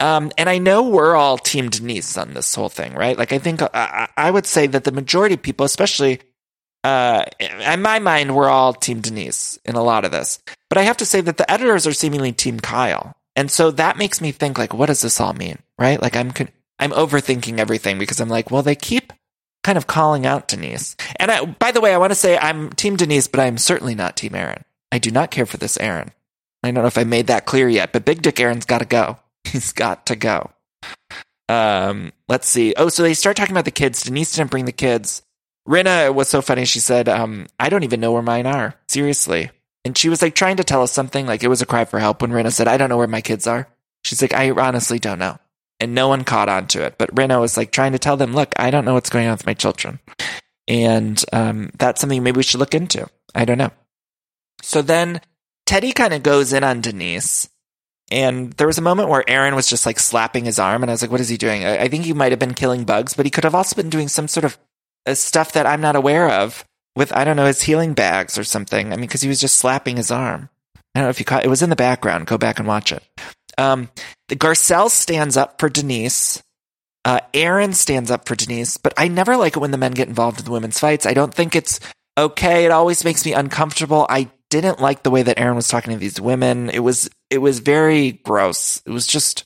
[0.00, 3.16] Um, and I know we're all Team Denise on this whole thing, right?
[3.16, 6.20] Like, I think I, I would say that the majority of people, especially
[6.82, 10.40] uh, in my mind, we're all Team Denise in a lot of this.
[10.68, 13.96] But I have to say that the editors are seemingly Team Kyle, and so that
[13.96, 16.02] makes me think, like, what does this all mean, right?
[16.02, 16.32] Like, I'm
[16.78, 19.12] I'm overthinking everything because I'm like, well, they keep
[19.62, 20.96] kind of calling out Denise.
[21.16, 23.94] And I, by the way, I want to say I'm Team Denise, but I'm certainly
[23.94, 24.64] not Team Aaron.
[24.94, 26.12] I do not care for this Aaron.
[26.62, 28.84] I don't know if I made that clear yet, but Big Dick Aaron's got to
[28.84, 29.18] go.
[29.44, 30.52] He's got to go.
[31.48, 32.74] Um, let's see.
[32.76, 34.04] Oh, so they start talking about the kids.
[34.04, 35.22] Denise didn't bring the kids.
[35.68, 36.64] Rinna was so funny.
[36.64, 38.76] She said, um, I don't even know where mine are.
[38.86, 39.50] Seriously.
[39.84, 41.26] And she was like trying to tell us something.
[41.26, 43.20] Like it was a cry for help when Rinna said, I don't know where my
[43.20, 43.66] kids are.
[44.04, 45.38] She's like, I honestly don't know.
[45.80, 46.98] And no one caught on to it.
[46.98, 49.32] But Rinna was like trying to tell them, look, I don't know what's going on
[49.32, 49.98] with my children.
[50.68, 53.08] And um, that's something maybe we should look into.
[53.34, 53.72] I don't know.
[54.64, 55.20] So then
[55.66, 57.48] Teddi kind of goes in on Denise
[58.10, 60.94] and there was a moment where Aaron was just like slapping his arm, and I
[60.94, 61.64] was like, what is he doing?
[61.64, 63.90] I, I think he might have been killing bugs, but he could have also been
[63.90, 64.58] doing some sort of
[65.06, 68.44] uh, stuff that I'm not aware of with, I don't know, his healing bags or
[68.44, 68.92] something.
[68.92, 70.50] I mean, because he was just slapping his arm.
[70.76, 72.26] I don't know if you caught it was in the background.
[72.26, 73.02] Go back and watch it.
[73.56, 73.88] Um,
[74.28, 76.42] the Garcelle stands up for Denise.
[77.04, 80.08] Uh, Aaron stands up for Denise, but I never like it when the men get
[80.08, 81.04] involved in the women's fights.
[81.04, 81.80] I don't think it's
[82.16, 82.64] okay.
[82.64, 84.06] It always makes me uncomfortable.
[84.08, 86.70] I didn't like the way that Aaron was talking to these women.
[86.70, 88.80] It was it was very gross.
[88.86, 89.44] It was just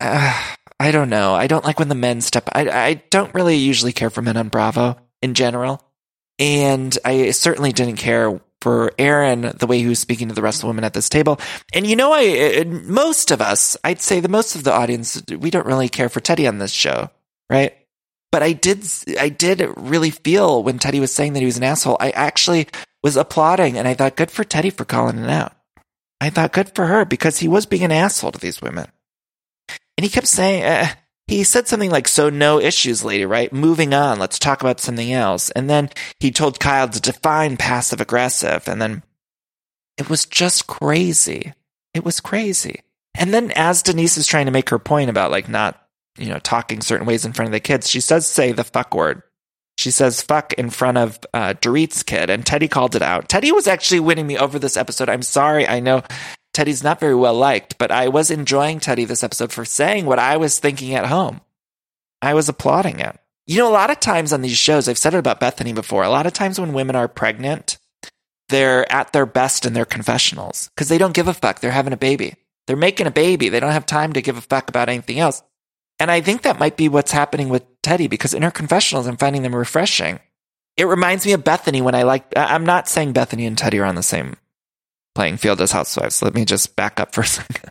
[0.00, 1.34] uh, I don't know.
[1.34, 2.48] I don't like when the men step.
[2.52, 5.84] I I don't really usually care for men on Bravo in general,
[6.38, 10.58] and I certainly didn't care for Aaron the way he was speaking to the rest
[10.58, 11.38] of the women at this table.
[11.74, 15.50] And you know, I most of us, I'd say the most of the audience, we
[15.50, 17.10] don't really care for Teddi on this show,
[17.50, 17.76] right?
[18.32, 18.86] But I did,
[19.18, 21.96] I did really feel when Teddi was saying that he was an asshole.
[21.98, 22.68] I actually
[23.02, 25.52] was applauding, and I thought, good for Teddi for calling it out.
[26.20, 28.90] I thought, good for her because he was being an asshole to these women.
[29.96, 30.88] And he kept saying, uh,
[31.26, 33.52] he said something like, so no issues, lady, right?
[33.52, 34.18] Moving on.
[34.18, 35.50] Let's talk about something else.
[35.50, 38.68] And then he told Kyle to define passive aggressive.
[38.68, 39.02] And then
[39.96, 41.54] it was just crazy.
[41.94, 42.80] It was crazy.
[43.14, 45.80] And then as Denise is trying to make her point about like not,
[46.18, 48.94] you know, talking certain ways in front of the kids, she does say the fuck
[48.94, 49.22] word.
[49.78, 53.28] She says fuck in front of uh, Dorit's kid, and Teddi called it out.
[53.28, 55.08] Teddi was actually winning me over this episode.
[55.08, 55.66] I'm sorry.
[55.66, 56.02] I know
[56.54, 60.18] Teddi's not very well liked, but I was enjoying Teddi this episode for saying what
[60.18, 61.40] I was thinking at home.
[62.20, 63.18] I was applauding it.
[63.46, 66.04] You know, a lot of times on these shows, I've said it about Bethany before,
[66.04, 67.78] a lot of times when women are pregnant,
[68.48, 71.60] they're at their best in their confessionals because they don't give a fuck.
[71.60, 72.34] They're having a baby.
[72.66, 73.48] They're making a baby.
[73.48, 75.42] They don't have time to give a fuck about anything else.
[76.00, 79.18] And I think that might be what's happening with Teddi because in her confessionals, I'm
[79.18, 80.18] finding them refreshing.
[80.76, 83.84] It reminds me of Bethany when I like, I'm not saying Bethany and Teddi are
[83.84, 84.36] on the same
[85.14, 86.22] playing field as housewives.
[86.22, 87.68] Let me just back up for a second.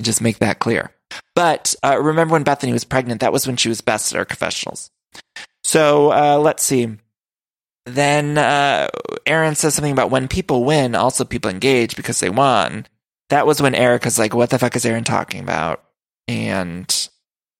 [0.00, 0.90] just make that clear.
[1.34, 3.20] But uh, remember when Bethany was pregnant?
[3.20, 4.90] That was when she was best at her confessionals.
[5.62, 6.96] So uh, let's see.
[7.84, 8.88] Then uh,
[9.26, 12.86] Aaron says something about when people win, also people engage because they won.
[13.30, 15.82] That was when Erika's like, "What the fuck is Aaron talking about?"
[16.28, 17.08] And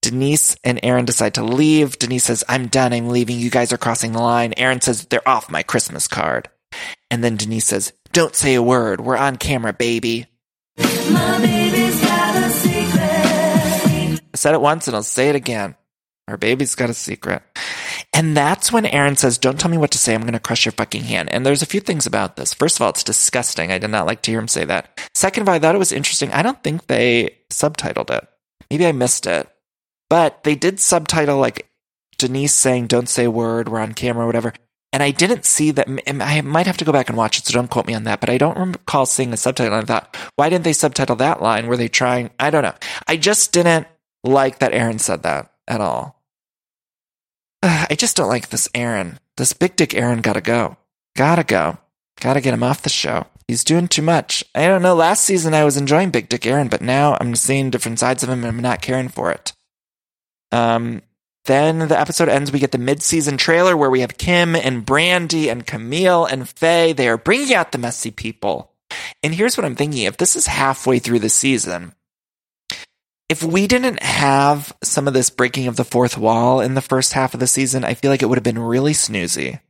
[0.03, 1.99] Denise and Aaron decide to leave.
[1.99, 2.93] Denise says, I'm done.
[2.93, 3.39] I'm leaving.
[3.39, 4.55] You guys are crossing the line.
[4.57, 6.49] Aaron says, they're off my Christmas card.
[7.11, 9.01] And then Denise says, don't say a word.
[9.01, 10.27] We're on camera, baby.
[14.33, 15.77] I said it once and I'll say it again.
[16.29, 17.43] Our baby's got a secret.
[18.13, 20.15] And that's when Aaron says, Don't tell me what to say.
[20.15, 21.29] I'm going to crush your fucking hand.
[21.31, 22.55] And there's a few things about this.
[22.55, 23.73] First of all, it's disgusting.
[23.73, 25.01] I did not like to hear him say that.
[25.15, 26.31] Second of all, I thought it was interesting.
[26.33, 28.29] I don't think they subtitled it.
[28.71, 29.49] Maybe I missed it.
[30.11, 31.71] But they did subtitle like
[32.19, 34.53] Denise saying, don't say a word, we're on camera, whatever.
[34.93, 35.89] And I didn't see that.
[36.09, 38.21] I might have to go back and watch it, so don't quote me on that.
[38.21, 39.79] But I don't recall seeing a subtitle.
[39.79, 41.69] I thought, why didn't they subtitle that line?
[41.69, 42.31] Were they trying?
[42.41, 42.75] I don't know.
[43.07, 43.87] I just didn't
[44.25, 46.21] like that Aaron said that at all.
[47.63, 49.21] I just don't like this Aaron.
[49.37, 50.77] This big dick Aaron gotta go.
[51.17, 51.79] Gotta go.
[52.19, 53.27] Gotta get him off the show.
[53.47, 54.45] He's doing too much.
[54.55, 54.95] I don't know.
[54.95, 58.29] Last season I was enjoying Big Dick Aaron, but now I'm seeing different sides of
[58.29, 59.53] him and I'm not caring for it.
[60.53, 61.03] Um,
[61.45, 62.53] then the episode ends.
[62.53, 66.93] We get the mid-season trailer where we have Kim and Brandi and Camille and Faye.
[66.93, 68.73] They are bringing out the messy people.
[69.23, 71.95] And here's what I'm thinking: if this is halfway through the season,
[73.29, 77.15] if we didn't have some of this breaking of the fourth wall in the first
[77.15, 79.61] half of the season, I feel like it would have been really snoozy.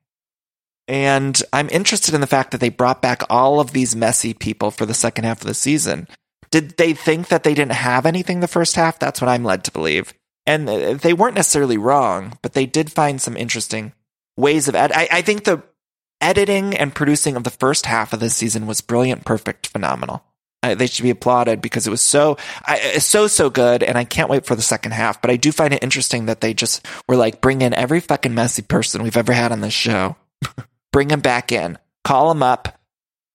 [0.89, 4.73] And I'm interested in the fact that they brought back all of these messy people
[4.73, 6.09] for the second half of the season.
[6.51, 8.99] Did they think that they didn't have anything the first half?
[8.99, 10.15] That's what I'm led to believe
[10.51, 13.93] and uh, they weren't necessarily wrong, but they did find some interesting
[14.37, 15.63] ways of ed- I, I think the
[16.21, 20.25] editing and producing of the first half of this season was brilliant, perfect, phenomenal.
[20.63, 22.37] Uh, they should be applauded because it was so,
[22.67, 23.83] I, so, so good.
[23.83, 25.23] And I can't wait for the second half.
[25.23, 28.35] But I do find it interesting that they just were like, bring in every fucking
[28.35, 30.17] messy person we've ever had on this show.
[30.93, 32.79] bring them back in, call them up.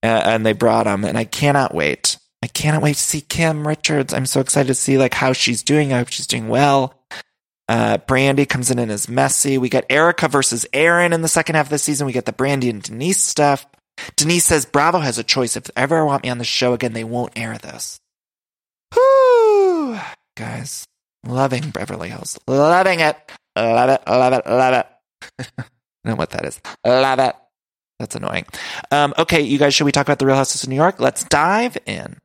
[0.04, 1.04] Uh, and they brought them.
[1.04, 2.18] And I cannot wait.
[2.46, 4.14] I cannot wait to see Kim Richards.
[4.14, 5.92] I'm so excited to see like how she's doing.
[5.92, 6.94] I hope she's doing well.
[7.68, 9.58] Uh, Brandi comes in and is messy.
[9.58, 12.06] We get Erika versus Aaron in the second half of the season.
[12.06, 13.66] We get the Brandi and Denise stuff.
[14.16, 15.58] Denise says Bravo has a choice.
[15.58, 18.00] If they ever want me on the show again, they won't air this.
[18.96, 19.98] Whoo!
[20.38, 20.86] Guys,
[21.26, 22.38] loving Beverly Hills.
[22.46, 23.18] Loving it.
[23.56, 24.86] Love it, love it, love
[25.40, 25.48] it.
[25.58, 25.64] I
[26.10, 26.62] know what that is.
[26.86, 27.36] Love it.
[27.98, 28.46] That's annoying.
[28.92, 31.00] Um, okay, you guys, should we talk about the Real Houses of New York?
[31.00, 32.18] Let's dive in.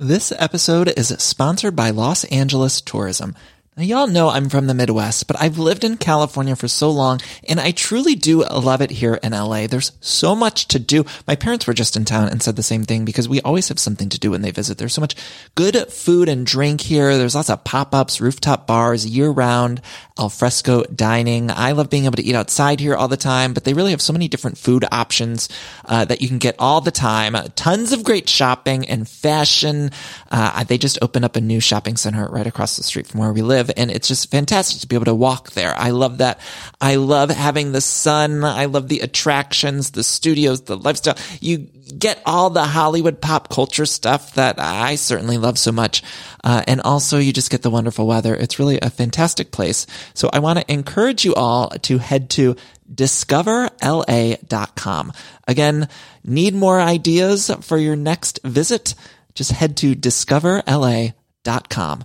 [0.00, 3.34] This episode is sponsored by Los Angeles Tourism.
[3.78, 7.20] Now, y'all know I'm from the Midwest, but I've lived in California for so long,
[7.48, 9.68] and I truly do love it here in LA.
[9.68, 11.04] There's so much to do.
[11.28, 13.78] My parents were just in town and said the same thing because we always have
[13.78, 14.78] something to do when they visit.
[14.78, 15.14] There's so much
[15.54, 17.16] good food and drink here.
[17.16, 19.80] There's lots of pop-ups, rooftop bars, year-round,
[20.18, 21.48] alfresco dining.
[21.48, 24.02] I love being able to eat outside here all the time, but they really have
[24.02, 25.48] so many different food options
[25.84, 27.36] uh, that you can get all the time.
[27.54, 29.92] Tons of great shopping and fashion.
[30.32, 33.32] Uh, they just opened up a new shopping center right across the street from where
[33.32, 33.74] we live live.
[33.76, 35.74] And it's just fantastic to be able to walk there.
[35.76, 36.40] I love that.
[36.80, 38.44] I love having the sun.
[38.44, 41.16] I love the attractions, the studios, the lifestyle.
[41.40, 46.02] You get all the Hollywood pop culture stuff that I certainly love so much.
[46.44, 48.34] Uh, and also you just get the wonderful weather.
[48.34, 49.86] It's really a fantastic place.
[50.14, 52.56] So I want to encourage you all to head to
[52.92, 55.12] discoverla.com.
[55.46, 55.88] Again,
[56.24, 58.94] need more ideas for your next visit?
[59.34, 62.04] Just head to discoverla.com.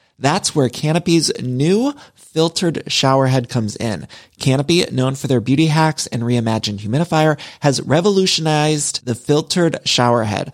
[0.21, 4.07] That's where Canopy's new filtered showerhead comes in.
[4.39, 10.53] Canopy, known for their beauty hacks and reimagined humidifier, has revolutionized the filtered shower head.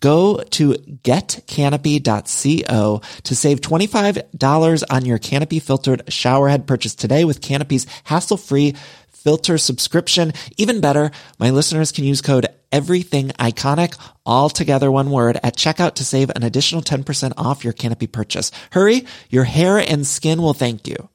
[0.00, 7.86] Go to getcanopy.co to save $25 on your Canopy filtered showerhead purchase today with Canopy's
[8.04, 8.74] hassle-free
[9.10, 10.32] filter subscription.
[10.56, 15.94] Even better, my listeners can use code everything iconic all together one word at checkout
[15.94, 18.50] to save an additional 10% off your Canopy purchase.
[18.72, 21.08] Hurry, your hair and skin will thank you.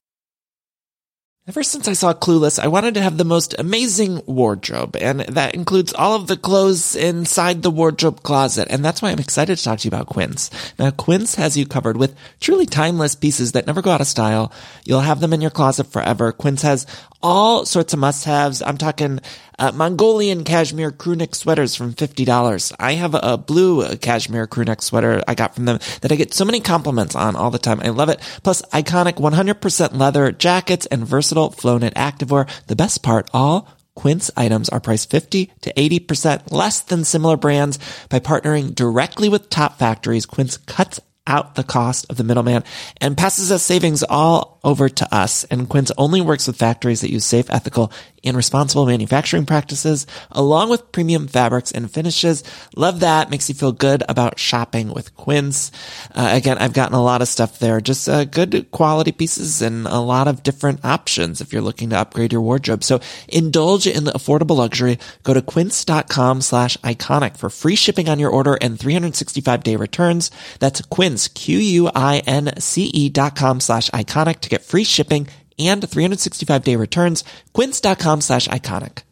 [1.48, 5.54] Ever since I saw Clueless, I wanted to have the most amazing wardrobe, and that
[5.54, 9.64] includes all of the clothes inside the wardrobe closet, and that's why I'm excited to
[9.64, 10.50] talk to you about Quince.
[10.80, 14.52] Now, Quince has you covered with truly timeless pieces that never go out of style.
[14.86, 16.32] You'll have them in your closet forever.
[16.32, 16.88] Quince has
[17.22, 18.64] all sorts of must-haves.
[18.64, 19.20] I'm talking
[19.60, 22.74] uh, Mongolian cashmere crewneck sweaters from $50.
[22.80, 26.46] I have a, blue cashmere crewneck sweater I got from them that I get so
[26.46, 27.80] many compliments on all the time.
[27.82, 28.20] I love it.
[28.44, 32.50] Plus iconic 100% leather jackets and versatile flow knit activewear.
[32.68, 37.80] The best part, all Quince items are priced 50 to 80% less than similar brands.
[38.10, 42.64] By partnering directly with top factories, Quince cuts out the cost of the middleman
[43.02, 45.44] and passes us savings all over to us.
[45.46, 47.92] And Quince only works with factories that use safe, ethical,
[48.26, 52.44] and responsible manufacturing practices, along with premium fabrics and finishes.
[52.76, 53.30] Love that.
[53.30, 55.72] Makes you feel good about shopping with Quince.
[56.14, 59.86] Uh, again, I've gotten a lot of stuff there, just uh, good quality pieces and
[59.86, 62.84] a lot of different options if you're looking to upgrade your wardrobe.
[62.84, 64.98] So indulge in the affordable luxury.
[65.22, 70.32] Go to quince.com slash iconic for free shipping on your order and 365 day returns.
[70.60, 77.24] That's quince, Q-U-I-N-C-E dot com slash iconic to get free shipping and 365 day returns.
[77.54, 79.04] Quince.com slash iconic.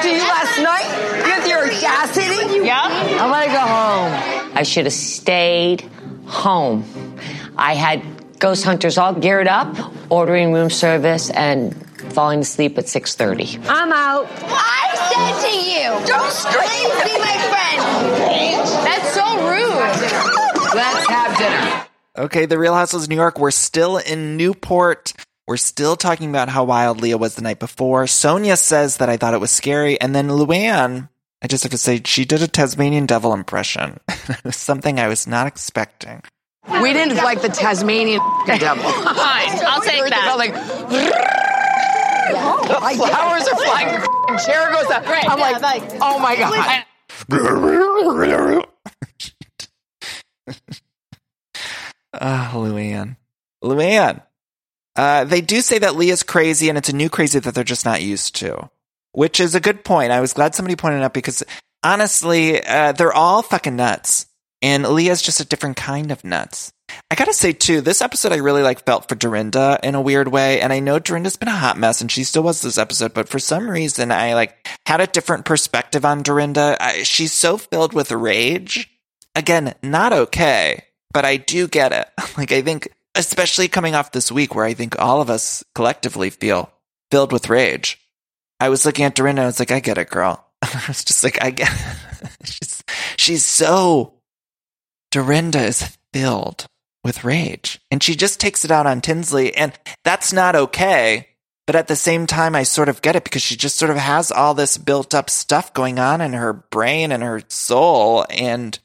[0.00, 2.64] To you last night with your audacity?
[2.64, 2.80] Yeah?
[2.82, 4.52] I want to go home.
[4.56, 5.82] I should have stayed
[6.24, 6.84] home.
[7.58, 8.02] I had
[8.38, 9.76] ghost hunters all geared up,
[10.10, 11.76] ordering room service and
[12.10, 13.64] falling asleep at 6.30.
[13.68, 14.26] I'm out.
[14.42, 17.82] I said to you, don't scream, be my friend.
[18.86, 20.74] That's so rude.
[20.74, 21.86] Let's have dinner.
[22.26, 23.38] Okay, the Real Housewives of New York.
[23.38, 25.12] We're still in Newport.
[25.46, 28.04] We're We're still talking about how wild Leah was the night before.
[28.04, 30.00] Sonja says that I thought it was scary.
[30.00, 31.08] And then Luann,
[31.42, 33.98] I just have to say, she did a Tasmanian devil impression.
[34.50, 36.22] something I was not expecting.
[36.80, 38.84] We didn't like the Tasmanian devil.
[38.84, 40.34] Fine, I'll take that.
[40.38, 40.54] Like,
[42.32, 44.00] the flowers are flying.
[44.00, 45.06] The chair goes up.
[45.06, 46.84] Right, I'm like, oh my god.
[52.14, 53.16] Ah, Luann.
[53.64, 54.22] Luann.
[54.94, 57.86] Uh, they do say that Leah's crazy and it's a new crazy that they're just
[57.86, 58.68] not used to,
[59.12, 60.12] which is a good point.
[60.12, 61.42] I was glad somebody pointed it out because
[61.82, 64.26] honestly, uh, they're all fucking nuts
[64.60, 66.72] and Leah's just a different kind of nuts.
[67.10, 70.28] I gotta say too, this episode I really like felt for Dorinda in a weird
[70.28, 70.60] way.
[70.60, 73.28] And I know Dorinda's been a hot mess and she still was this episode, but
[73.28, 76.76] for some reason I like had a different perspective on Dorinda.
[76.80, 78.88] I, she's so filled with rage.
[79.34, 82.08] Again, not okay, but I do get it.
[82.38, 86.30] Like I think especially coming off this week where I think all of us collectively
[86.30, 86.70] feel
[87.10, 87.98] filled with rage.
[88.58, 90.46] I was looking at Dorinda, and I was like, I get it, girl.
[90.62, 91.68] I was just like, I get
[92.22, 92.28] it.
[92.44, 92.84] she's,
[93.16, 94.14] she's so,
[95.10, 96.66] Dorinda is filled
[97.04, 99.72] with rage and she just takes it out on Tinsley and
[100.04, 101.28] that's not okay.
[101.66, 103.96] But at the same time, I sort of get it because she just sort of
[103.96, 108.26] has all this built up stuff going on in her brain and her soul.
[108.30, 108.76] And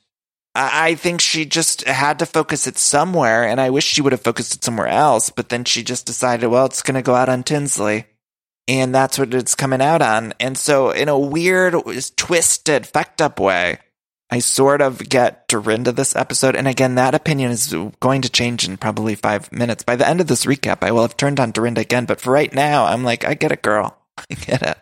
[0.54, 4.22] I think she just had to focus it somewhere, and I wish she would have
[4.22, 5.30] focused it somewhere else.
[5.30, 8.06] But then she just decided, well, it's going to go out on Tinsley,
[8.68, 10.34] and that's what it's coming out on.
[10.40, 11.76] And so, in a weird,
[12.16, 13.78] twisted, fucked up way,
[14.30, 16.56] I sort of get Dorinda this episode.
[16.56, 19.84] And again, that opinion is going to change in probably five minutes.
[19.84, 22.06] By the end of this recap, I will have turned on Dorinda again.
[22.06, 23.98] But for right now, I'm like, I get it, girl.
[24.18, 24.78] I get it.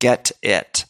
[0.00, 0.84] Get it.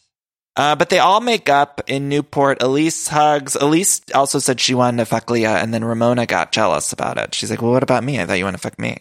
[0.55, 2.63] Uh, but they all make up in Newport.
[2.63, 3.55] Elise hugs.
[3.55, 7.35] Elise also said she wanted to fuck Leah, and then Ramona got jealous about it.
[7.35, 8.19] She's like, well, what about me?
[8.19, 8.97] I thought you wanted to fuck me.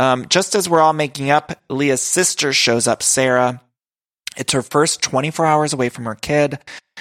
[0.00, 3.60] Um, just as we're all making up, Leah's sister shows up, Sarah.
[4.36, 6.58] It's her first 24 hours away from her kid.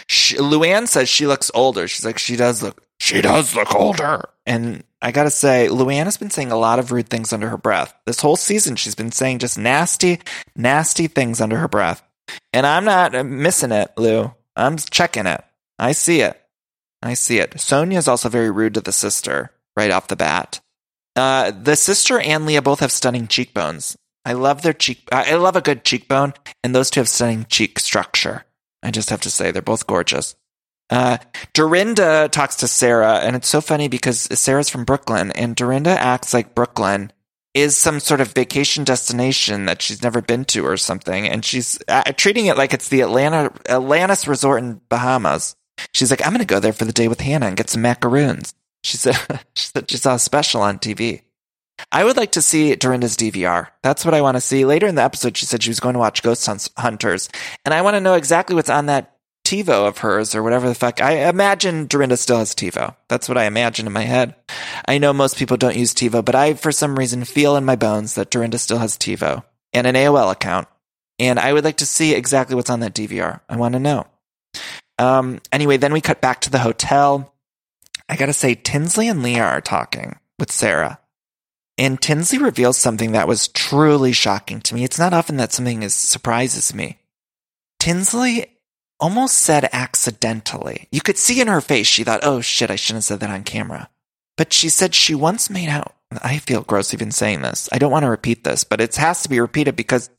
[0.07, 1.87] She, Luann says she looks older.
[1.87, 4.29] She's like, she does look, she does look older.
[4.45, 7.57] And I gotta say, Luann has been saying a lot of rude things under her
[7.57, 7.93] breath.
[8.05, 10.19] This whole season, she's been saying just nasty,
[10.55, 12.03] nasty things under her breath.
[12.51, 14.33] And I'm not missing it, Lou.
[14.55, 15.43] I'm checking it.
[15.79, 16.39] I see it.
[17.01, 17.51] I see it.
[17.51, 20.61] Sonja is also very rude to the sister right off the bat.
[21.15, 23.97] Uh, the sister and Leah both have stunning cheekbones.
[24.25, 25.07] I love their cheek.
[25.11, 28.45] I love a good cheekbone, and those two have stunning cheek structure.
[28.81, 30.35] I just have to say they're both gorgeous.
[30.89, 31.17] Uh,
[31.53, 36.33] Dorinda talks to Sarah, and it's so funny because Sarah's from Brooklyn, and Dorinda acts
[36.33, 37.11] like Brooklyn
[37.53, 41.79] is some sort of vacation destination that she's never been to or something, and she's
[41.87, 45.55] uh, treating it like it's the Atlanta Atlantis resort in Bahamas.
[45.93, 47.81] She's like, I'm going to go there for the day with Hannah and get some
[47.81, 48.53] macaroons.
[48.83, 49.15] She said,
[49.55, 51.21] she said she saw a special on TV.
[51.91, 53.67] I would like to see Dorinda's DVR.
[53.81, 54.65] That's what I want to see.
[54.65, 57.29] Later in the episode, she said she was going to watch Ghost Hunters,
[57.65, 59.13] and I want to know exactly what's on that
[59.45, 61.01] TiVo of hers or whatever the fuck.
[61.01, 62.95] I imagine Dorinda still has TiVo.
[63.09, 64.35] That's what I imagine in my head.
[64.87, 67.75] I know most people don't use TiVo, but I, for some reason, feel in my
[67.75, 69.43] bones that Dorinda still has TiVo
[69.73, 70.67] and an AOL account.
[71.19, 73.41] And I would like to see exactly what's on that DVR.
[73.49, 74.07] I want to know.
[74.97, 77.33] Um, anyway, then we cut back to the hotel.
[78.07, 80.99] I gotta say, Tinsley and Leah are talking with Sarah.
[81.77, 84.83] And Tinsley reveals something that was truly shocking to me.
[84.83, 86.99] It's not often that something is, surprises me.
[87.79, 88.53] Tinsley
[88.99, 90.87] almost said accidentally.
[90.91, 93.29] You could see in her face, she thought, oh shit, I shouldn't have said that
[93.29, 93.89] on camera.
[94.37, 95.95] But she said she once made out.
[96.21, 97.67] I feel gross even saying this.
[97.71, 100.09] I don't want to repeat this, but it has to be repeated because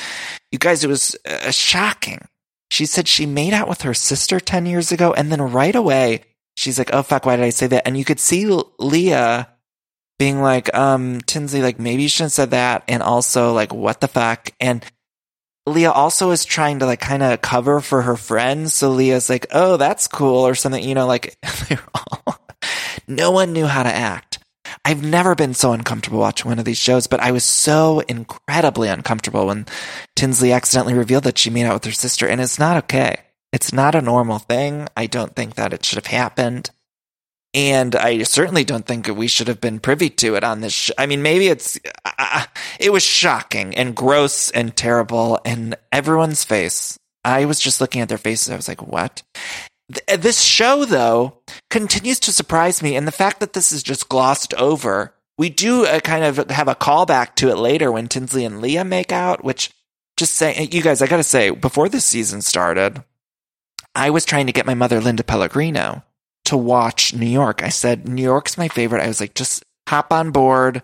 [0.50, 2.26] you guys, it was uh, shocking.
[2.70, 5.12] She said she made out with her sister 10 years ago.
[5.12, 6.24] And then right away,
[6.56, 7.86] she's like, oh fuck, why did I say that?
[7.86, 8.46] And you could see
[8.78, 9.48] Leah
[10.18, 12.84] being like, um, Tinsley, like maybe you shouldn't said that.
[12.88, 14.50] And also like, what the fuck?
[14.60, 14.84] And
[15.66, 18.74] Leah also is trying to like kind of cover for her friends.
[18.74, 21.36] So Leah's like, oh, that's cool or something, you know, like
[21.94, 22.38] all,
[23.08, 24.38] no one knew how to act.
[24.84, 28.88] I've never been so uncomfortable watching one of these shows, but I was so incredibly
[28.88, 29.66] uncomfortable when
[30.14, 33.16] Tinsley accidentally revealed that she made out with her sister and it's not okay.
[33.52, 34.88] It's not a normal thing.
[34.96, 36.70] I don't think that it should have happened.
[37.54, 40.72] And I certainly don't think we should have been privy to it on this.
[40.72, 42.44] Sh- I mean, maybe it's, uh,
[42.80, 46.98] it was shocking and gross and terrible and everyone's face.
[47.24, 48.50] I was just looking at their faces.
[48.50, 49.22] I was like, what?
[49.92, 51.38] Th- this show though
[51.70, 52.96] continues to surprise me.
[52.96, 56.68] And the fact that this is just glossed over, we do uh, kind of have
[56.68, 59.70] a callback to it later when Tinsley and Leah make out, which
[60.16, 63.02] just say, you guys, I gotta say, before this season started,
[63.94, 66.02] I was trying to get my mother, Linda Pellegrino,
[66.44, 67.62] to watch New York.
[67.62, 69.02] I said, New York's my favorite.
[69.02, 70.82] I was like, just hop on board.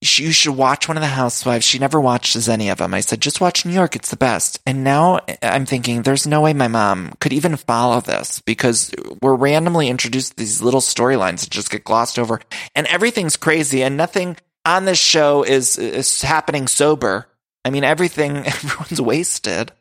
[0.00, 1.64] you should watch one of the housewives.
[1.64, 2.94] She never watches any of them.
[2.94, 3.96] I said, just watch New York.
[3.96, 4.60] It's the best.
[4.64, 8.94] And now eh, I'm thinking there's no way my mom could even follow this because
[9.20, 12.40] we're randomly introduced these little storylines that just get glossed over
[12.76, 17.26] and everything's crazy and nothing on this show is, is happening sober.
[17.64, 19.72] I mean, everything, everyone's wasted.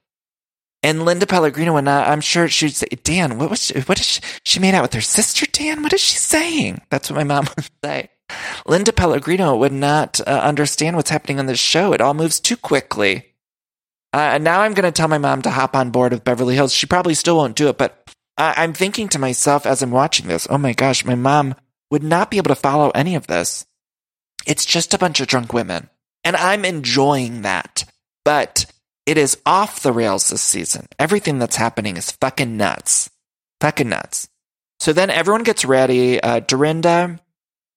[0.83, 4.16] And Linda Pellegrino, and I'm sure she'd say, Dan, what was what is she,
[4.57, 5.83] she made out with her sister, Dan?
[5.83, 6.81] What is she saying?
[6.89, 8.09] That's what my mom would say.
[8.65, 11.93] Linda Pellegrino would not uh, understand what's happening on this show.
[11.93, 13.35] It all moves too quickly.
[14.13, 16.55] Uh, and now I'm going to tell my mom to hop on board with Beverly
[16.55, 16.73] Hills.
[16.73, 20.27] She probably still won't do it, but I- I'm thinking to myself as I'm watching
[20.27, 21.53] this, oh my gosh, my mom
[21.91, 23.63] would not be able to follow any of this.
[24.47, 25.89] It's just a bunch of drunk women.
[26.23, 27.83] And I'm enjoying that.
[28.25, 28.65] But
[29.05, 30.87] it is off the rails this season.
[30.97, 33.11] Everything that's happening is fucking nuts.
[33.61, 34.27] Fucking nuts.
[34.79, 36.21] So then everyone gets ready.
[36.21, 37.19] Uh, Dorinda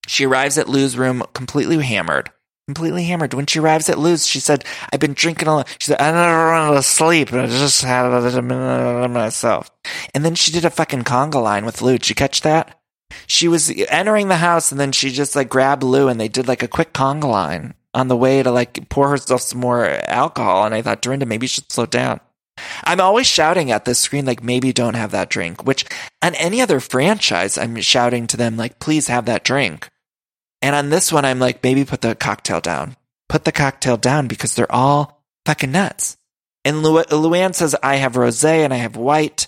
[0.07, 2.31] she arrives at Lou's room completely hammered.
[2.67, 3.35] Completely hammered.
[3.35, 5.69] When she arrives at Lou's, she said, I've been drinking a lot.
[5.79, 7.33] She said, I never run to sleep.
[7.33, 9.71] I just had a minute myself.
[10.15, 11.93] And then she did a fucking conga line with Lou.
[11.93, 12.81] Did you catch that?
[13.27, 16.47] She was entering the house and then she just like grabbed Lou and they did
[16.47, 20.65] like a quick conga line on the way to like pour herself some more alcohol.
[20.65, 22.21] And I thought, Dorinda, maybe you should slow down.
[22.85, 25.85] I'm always shouting at this screen, like, maybe don't have that drink, which
[26.23, 29.89] on any other franchise, I'm shouting to them, like, please have that drink.
[30.63, 32.97] And on this one, I'm like, maybe put the cocktail down.
[33.29, 36.17] Put the cocktail down because they're all fucking nuts.
[36.65, 39.47] And Lu- Luann says, I have rose and I have white.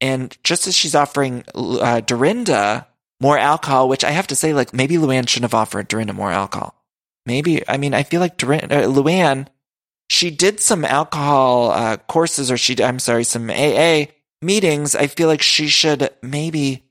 [0.00, 2.86] And just as she's offering uh, Dorinda
[3.20, 6.32] more alcohol, which I have to say, like, maybe Luann shouldn't have offered Dorinda more
[6.32, 6.74] alcohol.
[7.24, 9.46] Maybe, I mean, I feel like Dorinda, uh, Luann
[10.12, 14.04] she did some alcohol uh, courses, or she, I'm sorry, some AA
[14.42, 14.94] meetings.
[14.94, 16.84] I feel like she should maybe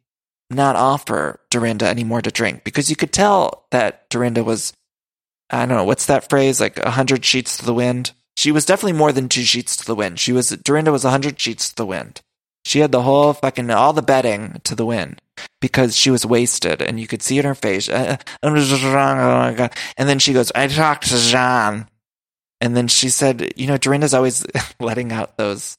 [0.50, 4.74] not offer Dorinda any more to drink because you could tell that Dorinda was,
[5.52, 6.60] I don't know, what's that phrase?
[6.60, 8.12] Like a hundred sheets to the wind.
[8.38, 10.20] She was definitely more than two sheets to the wind.
[10.20, 12.22] She was, Dorinda was a hundred sheets to the wind.
[12.66, 15.22] She had the whole fucking, all the bedding to the wind
[15.60, 19.74] because she was wasted and you could see it in her face, uh, God.
[19.96, 21.88] And then she goes, I talked to John
[22.62, 24.46] and then she said, you know, Dorinda's always
[24.80, 25.78] letting out those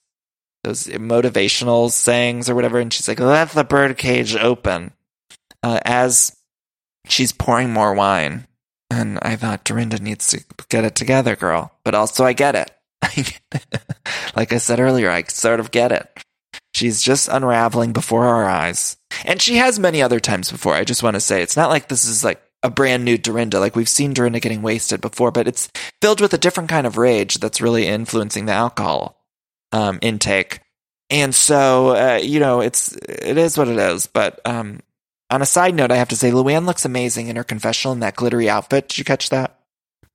[0.65, 4.93] those motivational sayings or whatever, and she's like, "Let the birdcage open,"
[5.63, 6.37] uh, as
[7.07, 8.47] she's pouring more wine.
[8.91, 11.73] And I thought Dorinda needs to get it together, girl.
[11.83, 12.71] But also, I get it.
[14.37, 16.07] like I said earlier, I sort of get it.
[16.75, 18.97] She's just unraveling before our eyes.
[19.25, 20.75] And she has many other times before.
[20.75, 23.59] I just want to say it's not like this is like a brand new Dorinda.
[23.61, 26.97] Like we've seen Dorinda getting wasted before, but it's filled with a different kind of
[26.97, 29.19] rage that's really influencing the alcohol
[29.73, 30.61] um, intake.
[31.11, 34.07] And so, uh, you know, it's it is what it is.
[34.07, 34.81] But um,
[35.31, 38.01] on a side note, I have to say, Luann looks amazing in her confessional in
[38.01, 38.89] that glittery outfit.
[38.89, 39.59] Did you catch that?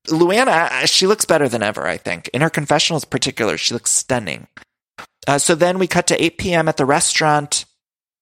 [0.07, 1.85] Luann, she looks better than ever.
[1.85, 4.47] I think in her confessionals, particular, she looks stunning.
[5.27, 6.67] Uh, so then we cut to 8 p.m.
[6.67, 7.65] at the restaurant.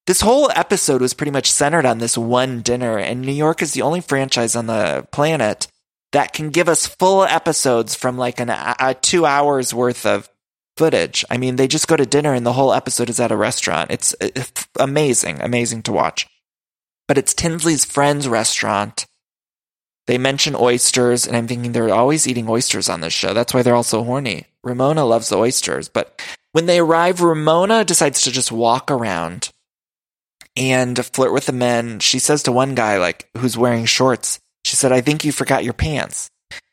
[0.08, 3.74] This whole episode was pretty much centered on this one dinner, and New York is
[3.74, 5.68] the only franchise on the planet
[6.12, 10.30] that can give us full episodes from like an, a two hours worth of
[10.78, 11.26] footage.
[11.30, 13.92] I mean, they just go to dinner and the whole episode is at a restaurant.
[13.92, 16.28] It's, it's amazing, amazing to watch.
[17.08, 19.06] But it's Tinsley's friend's restaurant.
[20.08, 23.34] They mention oysters, and I'm thinking they're always eating oysters on this show.
[23.34, 24.46] That's why they're all so horny.
[24.64, 29.50] Ramona loves the oysters, but when they arrive, Ramona decides to just walk around
[30.56, 32.00] and flirt with the men.
[32.00, 35.64] She says to one guy, like, who's wearing shorts, she said, I think you forgot
[35.64, 36.30] your pants.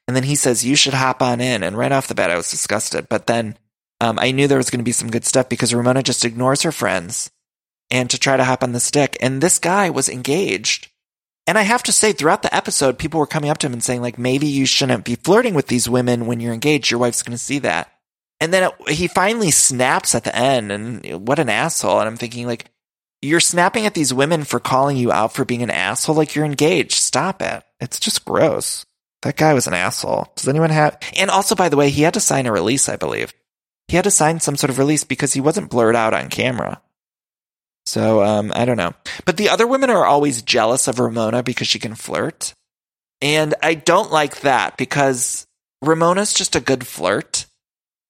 [0.09, 1.63] And then he says, you should hop on in.
[1.63, 3.09] And right off the bat, I was disgusted.
[3.09, 3.57] But then
[4.01, 6.63] um, I knew there was going to be some good stuff because Ramona just ignores
[6.63, 7.31] her friends
[7.91, 9.17] and to try to hop on the stick.
[9.21, 10.89] And this guy was engaged.
[11.47, 13.83] And I have to say, throughout the episode, people were coming up to him and
[13.83, 16.91] saying, like, maybe you shouldn't be flirting with these women when you're engaged.
[16.91, 17.91] Your wife's going to see that.
[18.41, 21.99] And then it, he finally snaps at the end, and what an asshole.
[21.99, 22.67] And I'm thinking, like,
[23.23, 26.45] you're snapping at these women for calling you out for being an asshole like you're
[26.45, 26.93] engaged.
[26.93, 27.63] Stop it.
[27.81, 28.85] It's just gross.
[29.23, 30.33] That guy was an asshole.
[30.35, 32.97] Does anyone have, and also, by the way, he had to sign a release, I
[32.97, 33.33] believe.
[33.87, 36.83] He had to sign some sort of release because he wasn't blurred out on camera.
[37.87, 38.95] So, um, I don't know.
[39.25, 42.55] But the other women are always jealous of Ramona because she can flirt.
[43.21, 45.47] And I don't like that because
[45.81, 47.47] Ramona's just a good flirt.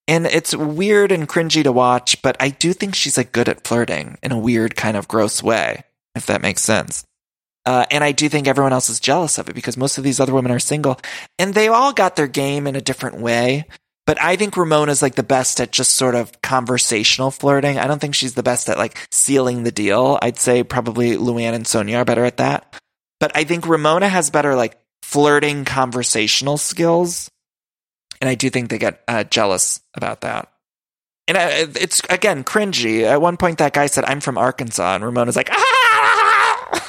[0.09, 3.67] And it's weird and cringy to watch, but I do think she's like good at
[3.67, 5.85] flirting in a weird kind of gross way,
[6.15, 7.05] if that makes sense.
[7.65, 10.19] Uh, and I do think everyone else is jealous of it because most of these
[10.19, 10.99] other women are single
[11.39, 13.67] and they all got their game in a different way.
[14.05, 17.79] But I think Ramona's like the best at just sort of conversational flirting.
[17.79, 20.19] I don't think she's the best at like sealing the deal.
[20.21, 22.81] I'd say probably Luann and Sonja are better at that.
[23.21, 27.31] But I think Ramona has better like flirting conversational skills.
[28.23, 30.49] And I do think they get uh, jealous about that.
[31.27, 33.03] And I, it's again cringy.
[33.03, 36.89] At one point, that guy said, "I'm from Arkansas," and Ramona's like, "Ah!"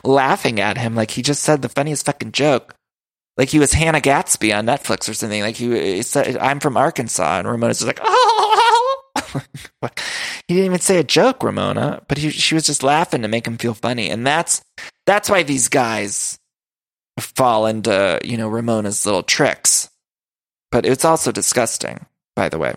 [0.04, 2.74] laughing at him like he just said the funniest fucking joke.
[3.36, 5.42] Like he was Hannah Gadsby on Netflix or something.
[5.42, 9.02] Like he, he said, "I'm from Arkansas," and Ramona's just like, "Oh."
[9.82, 13.46] he didn't even say a joke, Ramona, but he, she was just laughing to make
[13.46, 14.62] him feel funny, and that's
[15.06, 16.38] that's why these guys
[17.20, 19.90] fall into you know Ramona's little tricks.
[20.70, 22.06] But it's also disgusting,
[22.36, 22.74] by the way.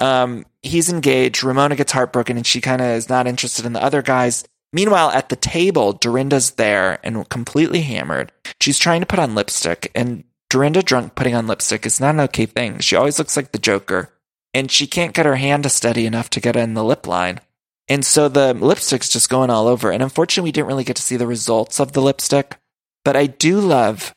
[0.00, 1.44] Um, he's engaged.
[1.44, 4.44] Ramona gets heartbroken, and she kind of is not interested in the other guys.
[4.72, 8.32] Meanwhile, at the table, Dorinda's there and completely hammered.
[8.60, 12.20] She's trying to put on lipstick, and Dorinda drunk putting on lipstick is not an
[12.20, 12.78] okay thing.
[12.78, 14.10] She always looks like the Joker,
[14.54, 17.40] and she can't get her hand to steady enough to get in the lip line.
[17.88, 19.90] And so the lipstick's just going all over.
[19.90, 22.56] And unfortunately, we didn't really get to see the results of the lipstick.
[23.04, 24.14] But I do love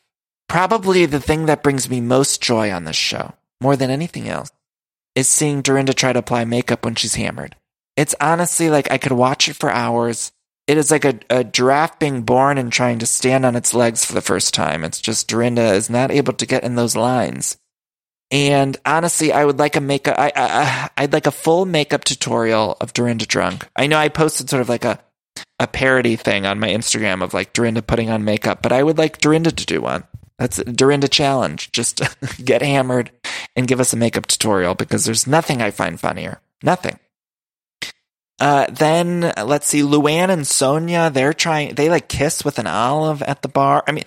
[0.52, 4.52] probably the thing that brings me most joy on this show, more than anything else,
[5.16, 7.56] is seeing Dorinda try to apply makeup when she's hammered.
[7.96, 10.34] It's honestly like I could watch it for hours.
[10.68, 14.04] It is like a, a giraffe being born and trying to stand on its legs
[14.04, 14.84] for the first time.
[14.84, 17.58] It's just Dorinda is not able to get in those lines.
[18.30, 20.16] And honestly, I would like a makeup.
[20.20, 23.70] I, I I'd like a full makeup tutorial of Dorinda drunk.
[23.78, 25.00] I know I posted sort of like a
[25.62, 28.98] a parody thing on my Instagram of like Dorinda putting on makeup, but I would
[28.98, 30.04] like Dorinda to do one.
[30.42, 31.72] That's a Dorinda challenge.
[31.72, 32.02] Just
[32.44, 33.12] get hammered
[33.56, 36.42] and give us a makeup tutorial because there's nothing I find funnier.
[36.64, 36.98] Nothing.
[38.40, 43.22] Uh, then let's see, Luann and Sonja, they're trying, they like kiss with an olive
[43.22, 43.84] at the bar.
[43.88, 44.06] I mean,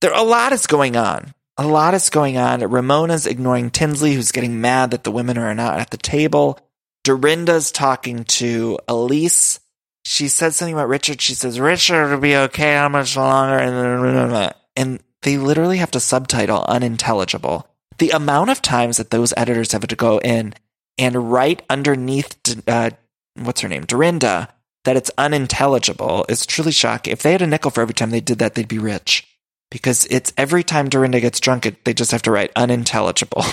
[0.00, 1.32] there a lot is going on.
[1.56, 2.58] A lot is going on.
[2.58, 6.58] Ramona's ignoring Tinsley, who's getting mad that the women are not at the table.
[7.04, 9.60] Dorinda's talking to Elise.
[10.04, 11.20] She said something about Richard.
[11.20, 12.74] She says, Richard will be okay.
[12.74, 13.58] How much longer?
[13.58, 17.68] And, and they literally have to subtitle unintelligible.
[17.98, 20.54] The amount of times that those editors have to go in
[20.96, 22.36] and write underneath
[22.68, 22.90] uh,
[23.34, 24.48] what's her name, Dorinda,
[24.84, 27.12] that it's unintelligible is truly shocking.
[27.12, 29.26] If they had a nickel for every time they did that, they'd be rich.
[29.70, 33.44] Because it's every time Dorinda gets drunk, it, they just have to write unintelligible.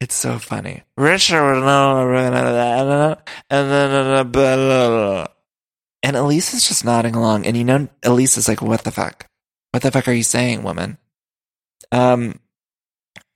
[0.00, 0.84] it's so funny.
[0.96, 3.16] Richard, and
[3.50, 5.26] then,
[6.04, 7.46] and Elise is just nodding along.
[7.46, 9.26] And you know, Elise is like, what the fuck?
[9.72, 10.98] What the fuck are you saying, woman?
[11.90, 12.40] Um,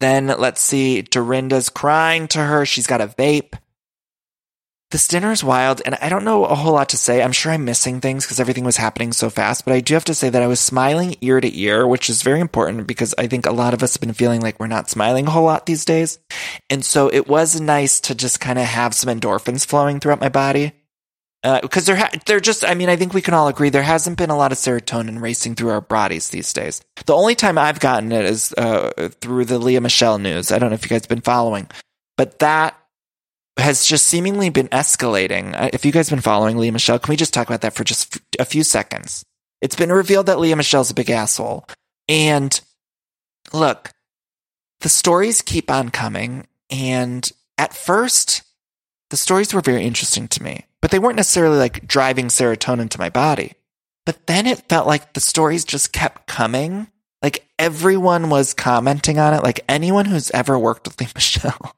[0.00, 2.66] then let's see, Dorinda's crying to her.
[2.66, 3.54] She's got a vape.
[4.90, 7.22] This dinner is wild, and I don't know a whole lot to say.
[7.22, 10.04] I'm sure I'm missing things because everything was happening so fast, but I do have
[10.04, 13.26] to say that I was smiling ear to ear, which is very important because I
[13.26, 15.66] think a lot of us have been feeling like we're not smiling a whole lot
[15.66, 16.18] these days.
[16.70, 20.30] And so it was nice to just kind of have some endorphins flowing throughout my
[20.30, 20.72] body.
[21.43, 23.82] Because uh, there, ha- there just, I mean, I think we can all agree there
[23.82, 26.80] hasn't been a lot of serotonin racing through our bodies these days.
[27.07, 30.51] The only time I've gotten it is uh, through the Lea Michele news.
[30.51, 31.68] I don't know if you guys have been following,
[32.16, 32.76] but that
[33.57, 35.55] has just seemingly been escalating.
[35.55, 37.74] Uh, if you guys have been following Lea Michele, can we just talk about that
[37.74, 39.24] for just a few seconds?
[39.61, 41.66] It's been revealed that Lea Michele's a big asshole.
[42.09, 42.61] And
[43.53, 43.93] look,
[44.80, 46.47] the stories keep on coming.
[46.70, 48.43] And at first,
[49.11, 52.98] the stories were very interesting to me, but they weren't necessarily like driving serotonin to
[52.98, 53.54] my body.
[54.06, 56.88] But then it felt like the stories just kept coming.
[57.22, 59.42] Like everyone was commenting on it.
[59.42, 61.74] Like anyone who's ever worked with Lea Michelle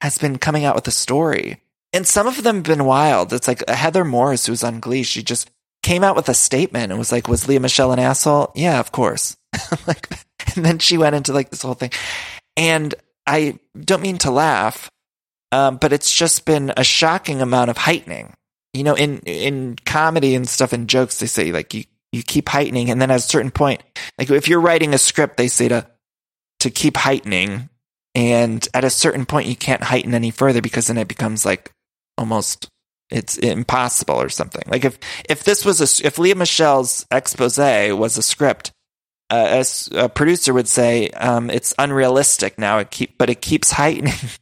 [0.00, 1.60] has been coming out with a story.
[1.92, 3.32] And some of them have been wild.
[3.32, 5.50] It's like uh, Heather Morris, who's on Glee, she just
[5.82, 8.52] came out with a statement and was like, Was Lea Michele an asshole?
[8.54, 9.36] Yeah, of course.
[9.86, 10.08] like,
[10.54, 11.90] and then she went into like this whole thing.
[12.56, 12.94] And
[13.26, 14.90] I don't mean to laugh,
[15.52, 18.34] um, but it's just been a shocking amount of heightening.
[18.72, 22.48] You know, in in comedy and stuff and jokes, they say like you you keep
[22.48, 23.82] heightening, and then at a certain point,
[24.18, 25.86] like if you're writing a script, they say to
[26.60, 27.70] to keep heightening
[28.14, 31.72] and at a certain point, you can't heighten any further because then it becomes like
[32.18, 32.68] almost
[33.10, 34.62] it's impossible or something.
[34.66, 34.98] Like if
[35.28, 38.72] if this was a if Lea Michele's expose was a script,
[39.30, 39.62] uh,
[39.94, 42.78] a, a, producer would say um, it's unrealistic now.
[42.78, 44.14] It keep but it keeps heightening.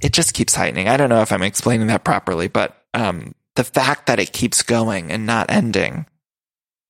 [0.00, 0.88] it just keeps heightening.
[0.88, 4.62] I don't know if I'm explaining that properly, but um, the fact that it keeps
[4.62, 6.06] going and not ending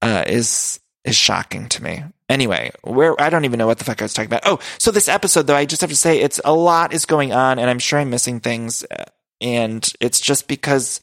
[0.03, 2.05] uh, is is shocking to me.
[2.29, 4.43] Anyway, where I don't even know what the fuck I was talking about.
[4.45, 7.33] Oh, so this episode though, I just have to say it's a lot is going
[7.33, 9.05] on, and I'm sure I'm missing things, uh,
[9.41, 11.01] and it's just because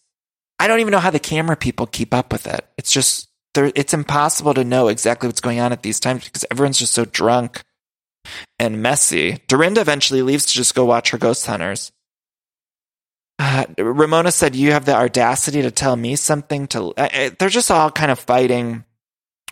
[0.60, 2.66] I don't even know how the camera people keep up with it.
[2.78, 6.78] It's just it's impossible to know exactly what's going on at these times because everyone's
[6.78, 7.64] just so drunk
[8.60, 9.40] and messy.
[9.48, 11.92] Dorinda eventually leaves to just go watch her ghost hunters.
[13.38, 16.94] Uh, Ramona said, "You have the audacity to tell me something." To
[17.38, 18.86] they're just all kind of fighting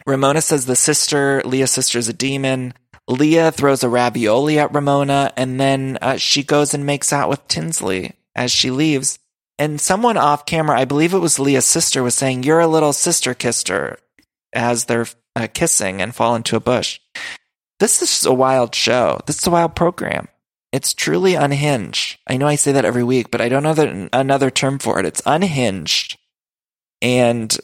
[0.06, 2.74] Ramona says the sister, Leah's sister, is a demon.
[3.08, 7.48] Leah throws a ravioli at Ramona, and then uh, she goes and makes out with
[7.48, 9.20] Tinsley as she leaves.
[9.60, 12.94] And someone off camera, I believe it was Leah's sister, was saying, You're a little
[12.94, 13.98] sister kissed her
[14.52, 17.00] as they're uh, kissing and fall into a bush.
[17.80, 19.20] This is a wild show.
[19.26, 20.28] This is a wild program.
[20.72, 22.20] It's truly unhinged.
[22.28, 25.00] I know I say that every week, but I don't know that another term for
[25.00, 25.06] it.
[25.06, 26.18] It's unhinged.
[27.02, 27.56] And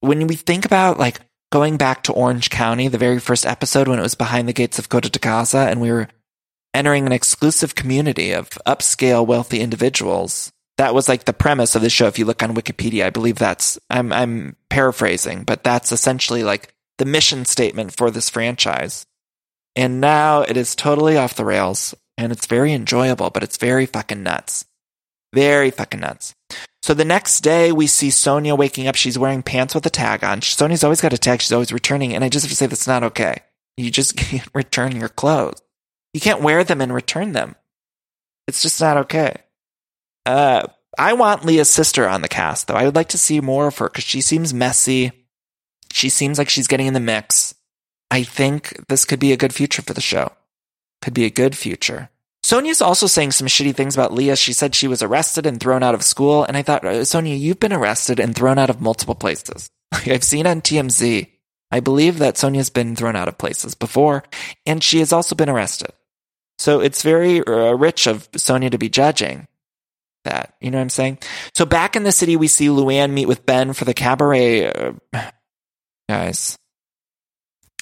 [0.00, 3.98] when we think about like going back to Orange County, the very first episode when
[3.98, 6.08] it was behind the gates of Coto de Caza and we were
[6.74, 10.52] entering an exclusive community of upscale wealthy individuals.
[10.76, 12.06] That was like the premise of the show.
[12.06, 16.74] If you look on Wikipedia, I believe that's, I'm, I'm paraphrasing, but that's essentially like
[16.98, 19.06] the mission statement for this franchise.
[19.76, 23.86] And now it is totally off the rails and it's very enjoyable, but it's very
[23.86, 24.64] fucking nuts.
[25.34, 26.34] Very fucking nuts.
[26.82, 28.94] So the next day, we see Sonja waking up.
[28.94, 30.40] She's wearing pants with a tag on.
[30.40, 31.40] Sonja's always got a tag.
[31.40, 32.14] She's always returning.
[32.14, 33.38] And I just have to say that's not okay.
[33.76, 35.60] You just can't return your clothes.
[36.12, 37.56] You can't wear them and return them.
[38.46, 39.36] It's just not okay.
[40.26, 40.66] Uh,
[40.98, 42.74] I want Leah's sister on the cast, though.
[42.74, 45.10] I would like to see more of her because she seems messy.
[45.92, 47.54] She seems like she's getting in the mix.
[48.10, 50.32] I think this could be a good future for the show.
[51.02, 52.10] Could be a good future.
[52.44, 54.36] Sonja's also saying some shitty things about Leah.
[54.36, 56.44] She said she was arrested and thrown out of school.
[56.44, 59.68] And I thought, uh, Sonja, you've been arrested and thrown out of multiple places.
[59.92, 61.26] I've seen on TMZ.
[61.70, 64.24] I believe that Sonja's been thrown out of places before,
[64.66, 65.90] and she has also been arrested.
[66.58, 69.48] So it's very uh, rich of Sonja to be judging
[70.24, 70.54] that.
[70.60, 71.18] You know what I'm saying?
[71.54, 74.66] So back in the city, we see Luann meet with Ben for the cabaret.
[74.66, 74.92] Uh,
[76.08, 76.56] guys,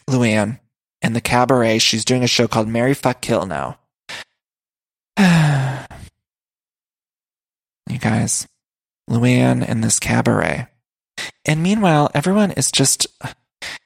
[0.08, 0.60] Luann
[1.00, 1.78] and the cabaret.
[1.78, 3.78] She's doing a show called Mary Fuck Kill now.
[5.18, 5.24] you
[7.98, 8.46] guys,
[9.08, 10.66] Luann and this cabaret.
[11.44, 13.06] And meanwhile, everyone is just,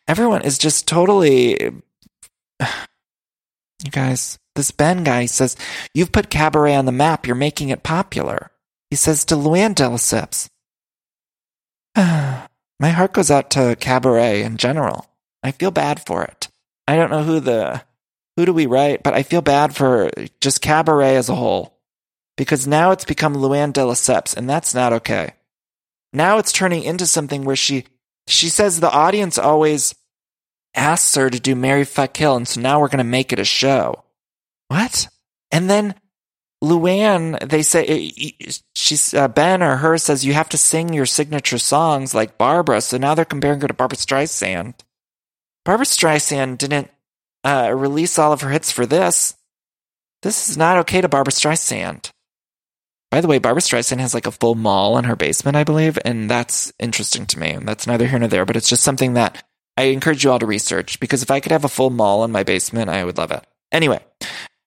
[0.07, 1.59] everyone is just totally,
[2.61, 5.57] you guys, this Ben guy says,
[5.95, 8.51] You've put cabaret on the map, you're making it popular.
[8.91, 10.49] He says to Luann de Lesseps.
[12.79, 15.07] My heart goes out to cabaret in general.
[15.43, 16.49] I feel bad for it.
[16.89, 17.83] I don't know who the
[18.37, 20.11] who do we write, but I feel bad for
[20.41, 21.79] just cabaret as a whole.
[22.37, 25.33] Because now it's become Luann de Lesseps, and that's not okay.
[26.13, 27.85] Now it's turning into something where she
[28.27, 29.95] she says the audience always
[30.75, 33.45] asks her to do Mary Fuck Kill, and so now we're gonna make it a
[33.45, 34.05] show.
[34.69, 35.09] What?
[35.51, 35.95] And then
[36.63, 38.13] Luann, they say
[38.75, 42.81] she's uh, Ben or her says you have to sing your signature songs like Barbra.
[42.81, 44.75] So now they're comparing her to Barbra Streisand.
[45.67, 46.93] Barbra Streisand didn't
[47.43, 49.35] uh, release all of her hits for this.
[50.23, 52.13] This is not okay to Barbra Streisand.
[53.11, 55.99] By the way, Barbra Streisand has like a full mall in her basement, I believe,
[56.05, 57.51] and that's interesting to me.
[57.51, 59.43] And that's neither here nor there, but it's just something that
[59.77, 62.31] I encourage you all to research because if I could have a full mall in
[62.31, 63.45] my basement, I would love it.
[63.73, 63.99] Anyway,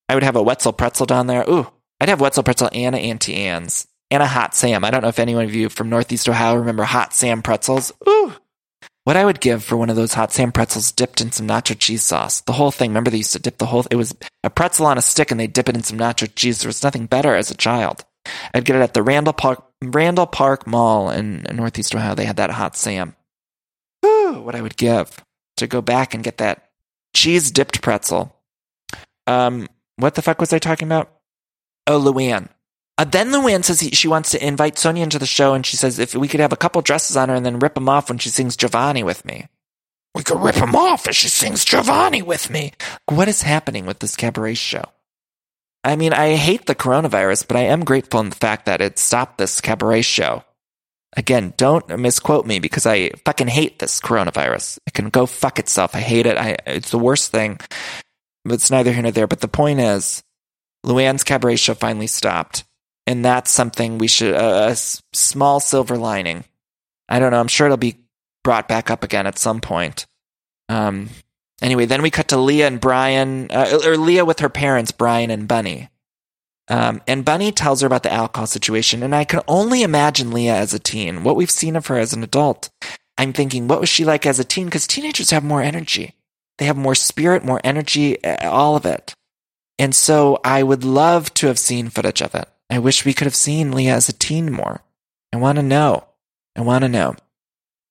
[0.10, 1.46] I would have a Wetzel pretzel down there.
[1.50, 1.72] Ooh,
[2.02, 4.84] I'd have Wetzel pretzel and a Auntie Anne's and a Hot Sam.
[4.84, 7.94] I don't know if anyone of you from Northeast Ohio remember Hot Sam pretzels.
[8.08, 8.34] Ooh,
[9.10, 11.76] what I would give for one of those Hot Sam pretzels dipped in some nacho
[11.76, 12.42] cheese sauce.
[12.42, 12.92] The whole thing.
[12.92, 13.84] Remember they used to dip the whole.
[13.90, 16.60] It was a pretzel on a stick and they dip it in some nacho cheese.
[16.60, 18.06] There was nothing better as a child.
[18.54, 22.14] I'd get it at the Randall Park Randall Park Mall in, in Northeast Ohio.
[22.14, 23.16] They had that Hot Sam.
[24.06, 25.20] Ooh, what I would give
[25.58, 26.70] to go back and get that
[27.16, 28.36] cheese dipped pretzel.
[29.26, 31.12] Um, what the fuck was I talking about?
[31.88, 32.50] Oh, Luann.
[33.00, 35.78] Uh, then Luann says he, she wants to invite Sonja into the show, and she
[35.78, 38.10] says if we could have a couple dresses on her and then rip them off
[38.10, 39.48] when she sings Giovanni with me.
[40.14, 42.74] We could rip them off as she sings Giovanni with me.
[43.06, 44.84] What is happening with this cabaret show?
[45.82, 49.00] I mean, I hate the coronavirus, but I am grateful in the fact that it
[49.00, 50.44] stopped this cabaret show.
[51.16, 54.78] Again, don't misquote me because I fucking hate this coronavirus.
[54.86, 55.96] It can go fuck itself.
[55.96, 56.38] I hate it.
[56.38, 57.62] I, it's the worst thing.
[58.44, 59.26] But it's neither here nor there.
[59.28, 60.22] But the point is,
[60.86, 62.66] Luann's cabaret show finally stopped.
[63.10, 66.44] And that's something we should, uh, a small silver lining.
[67.10, 67.40] I don't know.
[67.40, 67.98] I'm sure it'll be
[68.44, 70.06] brought back up again at some point.
[70.70, 71.10] Um,
[71.60, 75.32] anyway, then we cut to Leah and Brian, uh, or Leah with her parents, Brian
[75.32, 75.90] and Bunny.
[76.68, 79.02] Um, and Bunny tells her about the alcohol situation.
[79.02, 82.14] And I can only imagine Leah as a teen, what we've seen of her as
[82.14, 82.70] an adult.
[83.18, 84.66] I'm thinking, what was she like as a teen?
[84.66, 86.14] Because teenagers have more energy.
[86.60, 89.16] They have more spirit, more energy, all of it.
[89.80, 92.48] And so I would love to have seen footage of it.
[92.70, 94.82] I wish we could have seen Leah as a teen more.
[95.34, 96.06] I want to know.
[96.56, 97.16] I want to know.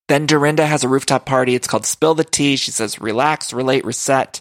[0.09, 1.55] Then Dorinda has a rooftop party.
[1.55, 2.57] It's called Spill the Tea.
[2.57, 4.41] She says, relax, relate, reset.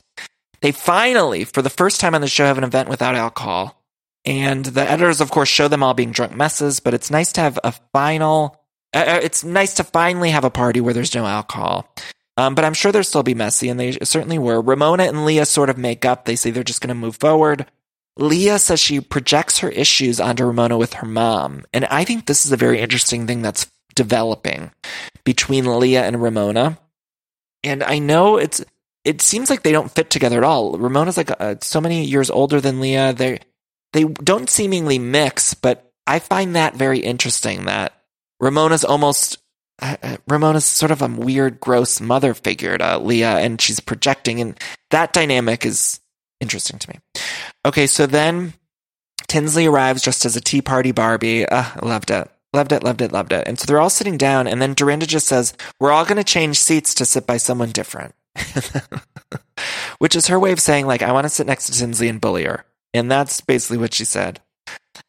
[0.61, 3.83] They finally, for the first time on the show, have an event without alcohol.
[4.25, 7.41] And the editors, of course, show them all being drunk messes, but it's nice to
[7.41, 8.59] have a final,
[8.93, 11.89] uh, uh it's nice to finally have a party where there's no alcohol.
[12.35, 14.61] Um, but I'm sure they'll still be messy, and they certainly were.
[14.61, 16.25] Ramona and Leah sort of make up.
[16.25, 17.65] They say they're just going to move forward.
[18.17, 21.63] Leah says she projects her issues onto Ramona with her mom.
[21.73, 24.71] And I think this is a very interesting thing that's developing
[25.23, 26.79] between Leah and Ramona.
[27.63, 28.63] And I know it's,
[29.03, 30.77] it seems like they don't fit together at all.
[30.77, 33.13] Ramona's like uh, so many years older than Leah.
[33.13, 33.39] They,
[33.93, 37.93] they don't seemingly mix, but I find that very interesting that
[38.39, 39.37] Ramona's almost,
[39.81, 44.41] uh, uh Ramona's sort of a weird, gross mother figure to Leah and she's projecting
[44.41, 44.59] and
[44.91, 45.99] that dynamic is
[46.39, 46.99] interesting to me.
[47.65, 48.53] Okay, so then
[49.27, 51.45] Tinsley arrives just as a Tea Party Barbie.
[51.45, 52.29] Uh, loved it.
[52.53, 53.47] Loved it, loved it, loved it.
[53.47, 56.23] And so they're all sitting down, and then Dorinda just says, We're all going to
[56.23, 58.15] change seats to sit by someone different.
[59.99, 62.21] Which is her way of saying, like, I want to sit next to Tinsley and
[62.21, 62.65] bully her.
[62.93, 64.39] And that's basically what she said.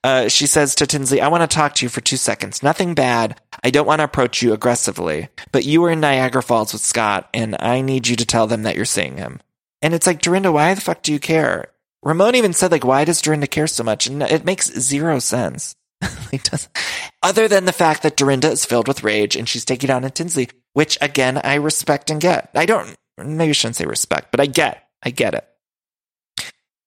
[0.04, 2.62] Uh, she says to Tinsley, I want to talk to you for two seconds.
[2.62, 3.40] Nothing bad.
[3.62, 7.28] I don't want to approach you aggressively, but you were in Niagara Falls with Scott,
[7.32, 9.40] and I need you to tell them that you're seeing him.
[9.82, 11.72] And it's like, Dorinda, why the fuck do you care?
[12.02, 14.06] Ramon even said, like, why does Dorinda care so much?
[14.06, 15.74] And it makes zero sense.
[17.22, 20.48] other than the fact that Dorinda is filled with rage and she's taking a Tinsley,
[20.74, 22.50] which again, I respect and get.
[22.54, 25.48] I don't, maybe I shouldn't say respect, but I get, I get it.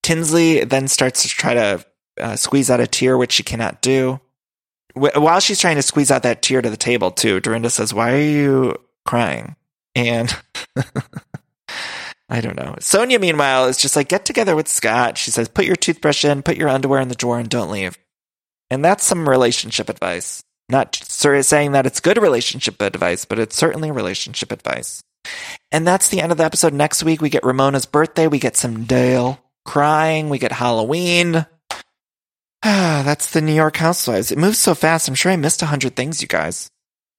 [0.04, 1.86] Tinsley then starts to try to
[2.20, 4.20] uh, squeeze out a tear, which she cannot do.
[4.94, 8.14] While she's trying to squeeze out that tear to the table, too, Dorinda says, Why
[8.14, 9.56] are you crying?
[9.96, 10.36] And
[12.32, 12.76] I don't know.
[12.80, 15.18] Sonja, meanwhile, is just like, get together with Scott.
[15.18, 17.98] She says, put your toothbrush in, put your underwear in the drawer, and don't leave.
[18.70, 20.42] And that's some relationship advice.
[20.70, 25.04] Not saying that it's good relationship advice, but it's certainly relationship advice.
[25.74, 26.74] And that's the end of the episode.
[26.74, 28.28] Next week, we get Ramona's birthday.
[28.28, 30.30] We get some Dale crying.
[30.30, 31.46] We get Halloween.
[32.64, 34.32] Ah, that's the New York Housewives.
[34.32, 35.10] It moves so fast.
[35.10, 36.70] I'm sure I missed a hundred things, you guys.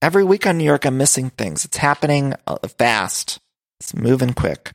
[0.01, 1.67] Every week on New York, I'm missing things.
[1.67, 3.39] It's happening uh, fast.
[3.79, 4.73] It's moving quick.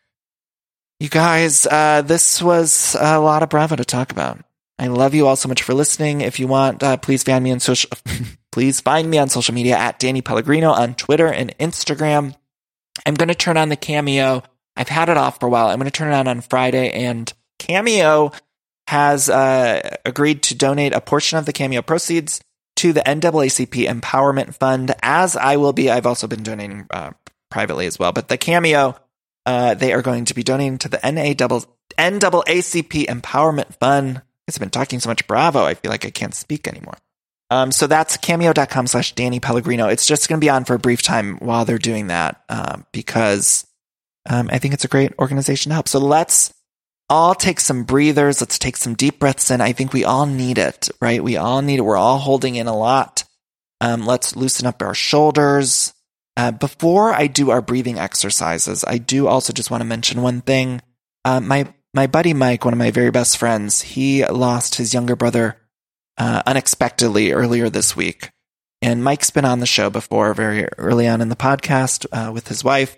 [0.99, 4.39] You guys, uh, this was a lot of Bravo to talk about.
[4.79, 6.21] I love you all so much for listening.
[6.21, 7.91] If you want, uh, please find me on social,
[8.51, 12.35] please find me on social media at Danny Pellegrino on Twitter and Instagram.
[13.05, 14.41] I'm going to turn on the cameo.
[14.75, 15.67] I've had it off for a while.
[15.67, 18.31] I'm going to turn it on on Friday and Cameo
[18.87, 22.41] has, uh, agreed to donate a portion of the Cameo proceeds
[22.77, 25.91] to the NAACP Empowerment Fund, as I will be.
[25.91, 27.11] I've also been donating, uh,
[27.51, 28.95] privately as well, but the Cameo
[29.47, 34.21] uh, they are going to be donating to the NAACP Empowerment Fund.
[34.47, 36.97] I've been talking so much Bravo, I feel like I can't speak anymore.
[37.49, 39.87] Um, so that's cameo.com slash Danny Pellegrino.
[39.87, 42.85] It's just going to be on for a brief time while they're doing that, um,
[42.91, 43.65] because,
[44.29, 45.87] um, I think it's a great organization to help.
[45.87, 46.53] So let's
[47.09, 48.41] all take some breathers.
[48.41, 49.61] Let's take some deep breaths in.
[49.61, 51.23] I think we all need it, right?
[51.23, 51.83] We all need it.
[51.83, 53.23] We're all holding in a lot.
[53.79, 55.93] Um, let's loosen up our shoulders.
[56.37, 60.41] Uh, before I do our breathing exercises, I do also just want to mention one
[60.41, 60.81] thing.
[61.25, 65.15] Uh, my my buddy Mike, one of my very best friends, he lost his younger
[65.15, 65.57] brother
[66.19, 68.29] uh, unexpectedly earlier this week.
[68.83, 72.49] And Mike's been on the show before, very early on in the podcast uh, with
[72.49, 72.95] his wife,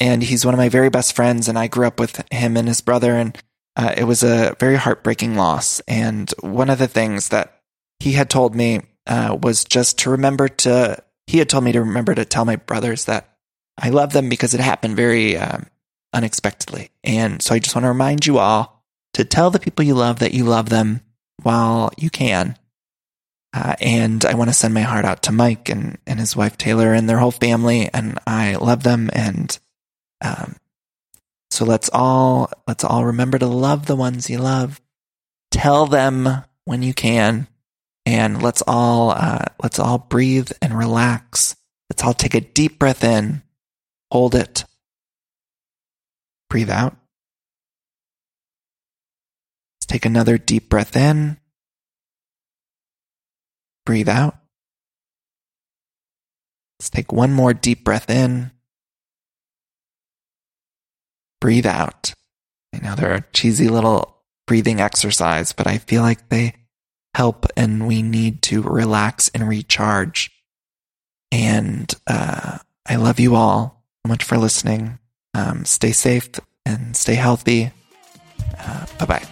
[0.00, 1.48] and he's one of my very best friends.
[1.48, 3.38] And I grew up with him and his brother, and
[3.76, 5.78] uh, it was a very heartbreaking loss.
[5.86, 7.60] And one of the things that
[8.00, 11.00] he had told me uh, was just to remember to
[11.30, 13.36] he had told me to remember to tell my brothers that
[13.78, 15.66] I love them because it happened very um,
[16.12, 16.90] unexpectedly.
[17.04, 20.18] And so I just want to remind you all to tell the people you love
[20.18, 21.02] that you love them
[21.40, 22.58] while you can.
[23.54, 26.58] Uh, and I want to send my heart out to Mike and, and his wife
[26.58, 27.88] Taylor and their whole family.
[27.94, 29.08] And I love them.
[29.12, 29.56] And
[30.20, 30.56] um,
[31.52, 34.80] so let's all let's all remember to love the ones you love.
[35.52, 37.46] Tell them when you can
[38.06, 41.56] and let's all uh, let's all breathe and relax.
[41.90, 43.42] Let's all take a deep breath in,
[44.10, 44.64] hold it,
[46.48, 46.96] breathe out.
[49.76, 51.38] Let's take another deep breath in,
[53.84, 54.36] breathe out.
[56.78, 58.52] Let's take one more deep breath in,
[61.40, 62.14] breathe out.
[62.72, 66.54] I know they're a cheesy little breathing exercise, but I feel like they
[67.14, 70.30] help and we need to relax and recharge.
[71.32, 74.98] And uh, I love you all so much for listening.
[75.34, 76.30] Um, stay safe
[76.64, 77.72] and stay healthy.
[78.58, 79.26] Uh, bye bye.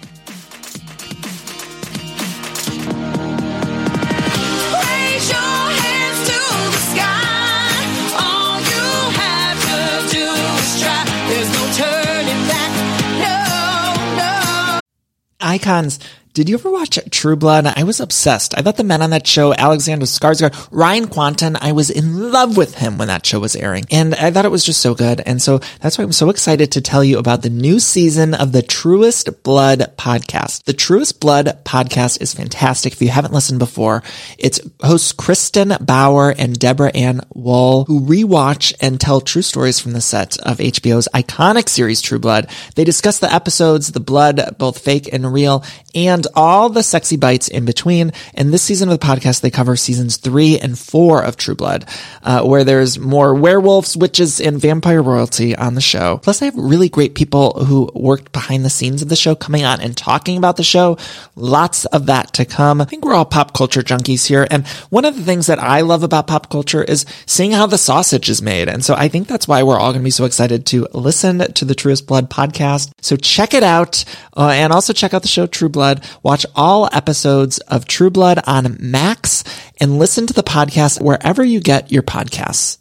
[15.41, 15.99] Icons
[16.39, 17.67] Did you ever watch True Blood?
[17.67, 18.57] I was obsessed.
[18.57, 22.57] I thought the men on that show, Alexander Skarsgård, Ryan Kwanten, I was in love
[22.57, 23.87] with him when that show was airing.
[23.91, 25.21] And I thought it was just so good.
[25.27, 28.53] And so that's why I'm so excited to tell you about the new season of
[28.53, 30.63] the Truest Blood podcast.
[30.63, 32.93] The Truest Blood podcast is fantastic.
[32.93, 34.05] If you haven't listened before,
[34.39, 39.91] it's hosts Kristin Bauer and Deborah Ann Woll, who rewatch and tell true stories from
[39.91, 42.49] the set of HBO's iconic series True Blood.
[42.77, 45.65] They discuss the episodes, the blood, both fake and real,
[45.97, 48.13] and all the sexy bites in between.
[48.35, 51.89] And this season of the podcast, they cover seasons three and four of True Blood,
[52.23, 56.19] uh, where there's more werewolves, witches, and vampire royalty on the show.
[56.19, 59.65] Plus, they have really great people who worked behind the scenes of the show coming
[59.65, 60.97] on and talking about the show.
[61.37, 62.81] Lots of that to come.
[62.81, 64.47] I think we're all pop culture junkies here.
[64.51, 67.79] And one of the things that I love about pop culture is seeing how the
[67.79, 68.69] sausage is made.
[68.69, 71.39] And so I think that's why we're all going to be so excited to listen
[71.53, 72.93] to the Truest Blood podcast.
[73.01, 74.05] So check it out.
[74.37, 76.05] Uh, and also check out the show True Blood.
[76.23, 79.45] Watch all episodes of True Blood on Max
[79.81, 82.79] and listen to the podcast wherever you get your podcasts.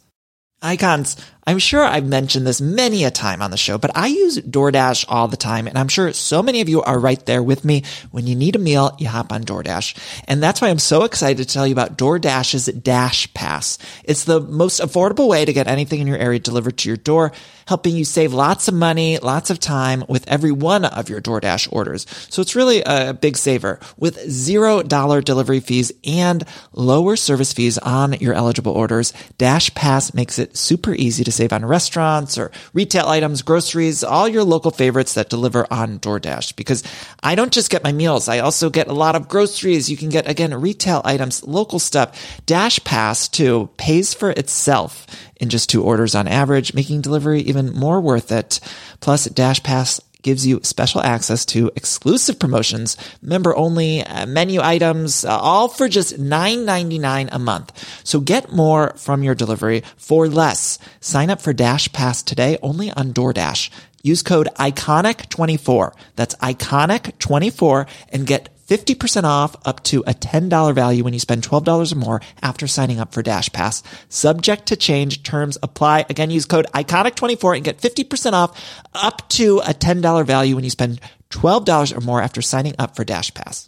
[0.60, 1.16] Icons.
[1.46, 5.06] I'm sure I've mentioned this many a time on the show, but I use DoorDash
[5.08, 5.66] all the time.
[5.66, 7.84] And I'm sure so many of you are right there with me.
[8.10, 9.96] When you need a meal, you hop on DoorDash.
[10.26, 13.78] And that's why I'm so excited to tell you about DoorDash's Dash Pass.
[14.04, 17.32] It's the most affordable way to get anything in your area delivered to your door,
[17.68, 21.70] helping you save lots of money, lots of time with every one of your DoorDash
[21.70, 22.06] orders.
[22.30, 27.76] So it's really a big saver with zero dollar delivery fees and lower service fees
[27.76, 29.12] on your eligible orders.
[29.36, 34.26] Dash Pass makes it super easy to save on restaurants or retail items, groceries, all
[34.26, 36.56] your local favorites that deliver on DoorDash.
[36.56, 36.82] Because
[37.22, 39.90] I don't just get my meals, I also get a lot of groceries.
[39.90, 42.40] You can get, again, retail items, local stuff.
[42.46, 45.06] Dash Pass, too, pays for itself
[45.38, 48.60] in just two orders on average, making delivery even more worth it.
[49.00, 55.24] Plus, Dash Pass gives you special access to exclusive promotions, member only uh, menu items,
[55.24, 58.00] uh, all for just $9.99 a month.
[58.04, 60.78] So get more from your delivery for less.
[61.00, 63.70] Sign up for Dash Pass today only on DoorDash.
[64.02, 65.92] Use code ICONIC24.
[66.16, 71.92] That's ICONIC24 and get 50% off up to a $10 value when you spend $12
[71.92, 73.82] or more after signing up for Dash Pass.
[74.08, 76.04] Subject to change, terms apply.
[76.08, 80.70] Again, use code ICONIC24 and get 50% off up to a $10 value when you
[80.70, 81.00] spend
[81.30, 83.67] $12 or more after signing up for Dash Pass.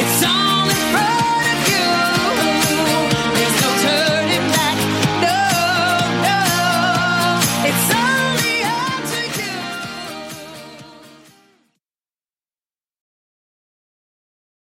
[0.00, 0.27] It's